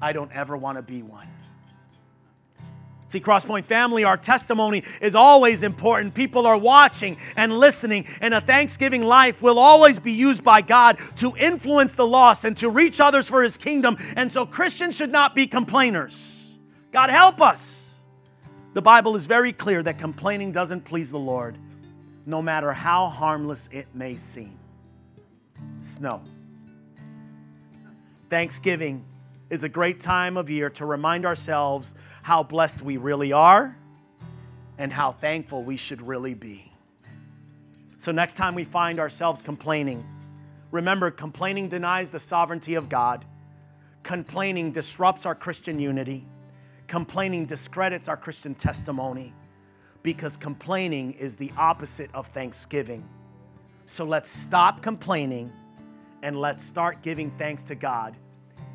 I 0.00 0.12
don't 0.12 0.32
ever 0.32 0.56
want 0.56 0.76
to 0.76 0.82
be 0.82 1.02
one. 1.02 1.28
See, 3.06 3.20
Crosspoint 3.20 3.66
family, 3.66 4.02
our 4.02 4.16
testimony 4.16 4.82
is 5.00 5.14
always 5.14 5.62
important. 5.62 6.14
People 6.14 6.46
are 6.46 6.56
watching 6.56 7.18
and 7.36 7.58
listening, 7.58 8.06
and 8.20 8.32
a 8.32 8.40
Thanksgiving 8.40 9.02
life 9.02 9.42
will 9.42 9.58
always 9.58 9.98
be 9.98 10.12
used 10.12 10.42
by 10.42 10.62
God 10.62 10.98
to 11.16 11.36
influence 11.36 11.94
the 11.94 12.06
lost 12.06 12.44
and 12.44 12.56
to 12.56 12.70
reach 12.70 13.00
others 13.00 13.28
for 13.28 13.42
His 13.42 13.58
kingdom. 13.58 13.96
And 14.16 14.32
so 14.32 14.46
Christians 14.46 14.96
should 14.96 15.12
not 15.12 15.34
be 15.34 15.46
complainers. 15.46 16.54
God 16.92 17.10
help 17.10 17.42
us. 17.42 17.98
The 18.72 18.82
Bible 18.82 19.14
is 19.16 19.26
very 19.26 19.52
clear 19.52 19.82
that 19.82 19.98
complaining 19.98 20.50
doesn't 20.50 20.84
please 20.84 21.10
the 21.10 21.18
Lord, 21.18 21.58
no 22.26 22.40
matter 22.40 22.72
how 22.72 23.08
harmless 23.08 23.68
it 23.70 23.86
may 23.94 24.16
seem. 24.16 24.58
Snow. 25.80 26.22
Thanksgiving 28.30 29.04
is 29.50 29.64
a 29.64 29.68
great 29.68 30.00
time 30.00 30.36
of 30.36 30.48
year 30.48 30.70
to 30.70 30.86
remind 30.86 31.26
ourselves 31.26 31.94
how 32.22 32.42
blessed 32.42 32.82
we 32.82 32.96
really 32.96 33.32
are 33.32 33.76
and 34.78 34.92
how 34.92 35.12
thankful 35.12 35.62
we 35.62 35.76
should 35.76 36.02
really 36.02 36.34
be. 36.34 36.72
So, 37.96 38.12
next 38.12 38.34
time 38.34 38.54
we 38.54 38.64
find 38.64 38.98
ourselves 38.98 39.42
complaining, 39.42 40.04
remember 40.70 41.10
complaining 41.10 41.68
denies 41.68 42.10
the 42.10 42.20
sovereignty 42.20 42.74
of 42.74 42.88
God, 42.88 43.24
complaining 44.02 44.72
disrupts 44.72 45.26
our 45.26 45.34
Christian 45.34 45.78
unity, 45.78 46.26
complaining 46.86 47.46
discredits 47.46 48.08
our 48.08 48.16
Christian 48.16 48.54
testimony, 48.54 49.32
because 50.02 50.36
complaining 50.36 51.12
is 51.12 51.36
the 51.36 51.50
opposite 51.56 52.10
of 52.12 52.26
thanksgiving. 52.28 53.08
So, 53.86 54.04
let's 54.04 54.28
stop 54.28 54.82
complaining 54.82 55.52
and 56.22 56.40
let's 56.40 56.64
start 56.64 57.02
giving 57.02 57.30
thanks 57.32 57.62
to 57.64 57.74
God 57.74 58.16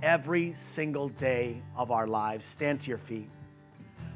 every 0.01 0.53
single 0.53 1.09
day 1.09 1.61
of 1.75 1.91
our 1.91 2.07
lives. 2.07 2.45
Stand 2.45 2.81
to 2.81 2.89
your 2.89 2.97
feet. 2.97 3.29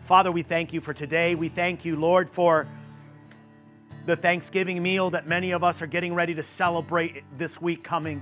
Father, 0.04 0.32
we 0.32 0.42
thank 0.42 0.74
you 0.74 0.82
for 0.82 0.94
today. 0.94 1.36
We 1.36 1.48
thank 1.48 1.86
you, 1.86 1.96
Lord, 1.96 2.30
for 2.30 2.68
the 4.06 4.16
Thanksgiving 4.16 4.84
meal 4.84 5.10
that 5.12 5.28
many 5.28 5.52
of 5.52 5.64
us 5.64 5.82
are 5.82 5.88
getting 5.88 6.14
ready 6.14 6.36
to 6.36 6.44
celebrate 6.44 7.24
this 7.38 7.62
week 7.62 7.84
coming. 7.84 8.22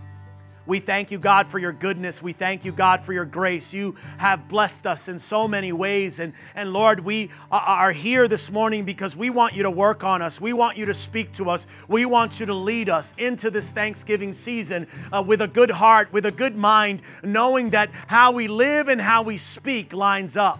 We 0.68 0.80
thank 0.80 1.10
you, 1.10 1.18
God, 1.18 1.48
for 1.48 1.58
your 1.58 1.72
goodness. 1.72 2.22
We 2.22 2.34
thank 2.34 2.64
you, 2.64 2.72
God, 2.72 3.04
for 3.04 3.14
your 3.14 3.26
grace. 3.26 3.74
You 3.74 3.96
have 4.18 4.48
blessed 4.48 4.86
us 4.86 5.08
in 5.08 5.18
so 5.18 5.48
many 5.48 5.72
ways. 5.72 6.20
And, 6.20 6.34
and 6.54 6.72
Lord, 6.72 7.00
we 7.00 7.32
are 7.50 7.92
here 7.92 8.28
this 8.28 8.52
morning 8.52 8.86
because 8.86 9.16
we 9.16 9.32
want 9.32 9.56
you 9.56 9.64
to 9.64 9.72
work 9.72 10.04
on 10.04 10.22
us. 10.22 10.40
We 10.40 10.54
want 10.54 10.78
you 10.78 10.86
to 10.86 10.94
speak 10.94 11.32
to 11.34 11.50
us. 11.50 11.66
We 11.88 12.06
want 12.06 12.40
you 12.40 12.46
to 12.46 12.54
lead 12.54 12.90
us 12.90 13.16
into 13.18 13.50
this 13.50 13.72
Thanksgiving 13.72 14.34
season 14.34 14.88
uh, 15.12 15.24
with 15.26 15.42
a 15.42 15.48
good 15.48 15.72
heart, 15.72 16.14
with 16.14 16.28
a 16.28 16.32
good 16.32 16.56
mind, 16.56 17.02
knowing 17.24 17.72
that 17.72 17.90
how 18.08 18.32
we 18.32 18.48
live 18.48 18.88
and 18.88 19.02
how 19.02 19.24
we 19.24 19.38
speak 19.38 19.94
lines 19.94 20.38
up. 20.38 20.60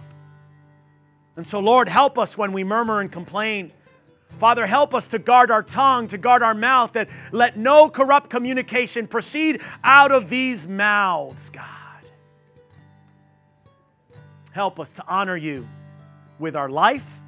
And 1.36 1.46
so, 1.46 1.60
Lord, 1.60 1.88
help 1.88 2.18
us 2.18 2.36
when 2.36 2.52
we 2.52 2.64
murmur 2.64 3.00
and 3.00 3.10
complain. 3.10 3.72
Father, 4.42 4.66
help 4.66 4.92
us 4.92 5.06
to 5.06 5.20
guard 5.20 5.52
our 5.52 5.62
tongue, 5.62 6.08
to 6.08 6.18
guard 6.18 6.42
our 6.42 6.52
mouth, 6.52 6.94
that 6.94 7.08
let 7.30 7.56
no 7.56 7.88
corrupt 7.88 8.28
communication 8.28 9.06
proceed 9.06 9.60
out 9.84 10.10
of 10.10 10.30
these 10.30 10.66
mouths, 10.66 11.48
God. 11.48 11.64
Help 14.50 14.80
us 14.80 14.94
to 14.94 15.04
honor 15.06 15.36
you 15.36 15.68
with 16.40 16.56
our 16.56 16.68
life 16.68 17.20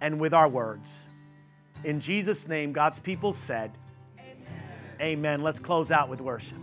and 0.00 0.18
with 0.18 0.32
our 0.32 0.48
words. 0.48 1.06
In 1.84 2.00
Jesus' 2.00 2.48
name, 2.48 2.72
God's 2.72 2.98
people 2.98 3.34
said, 3.34 3.70
Amen. 4.18 4.38
Amen. 5.02 5.42
Let's 5.42 5.60
close 5.60 5.90
out 5.90 6.08
with 6.08 6.22
worship. 6.22 6.56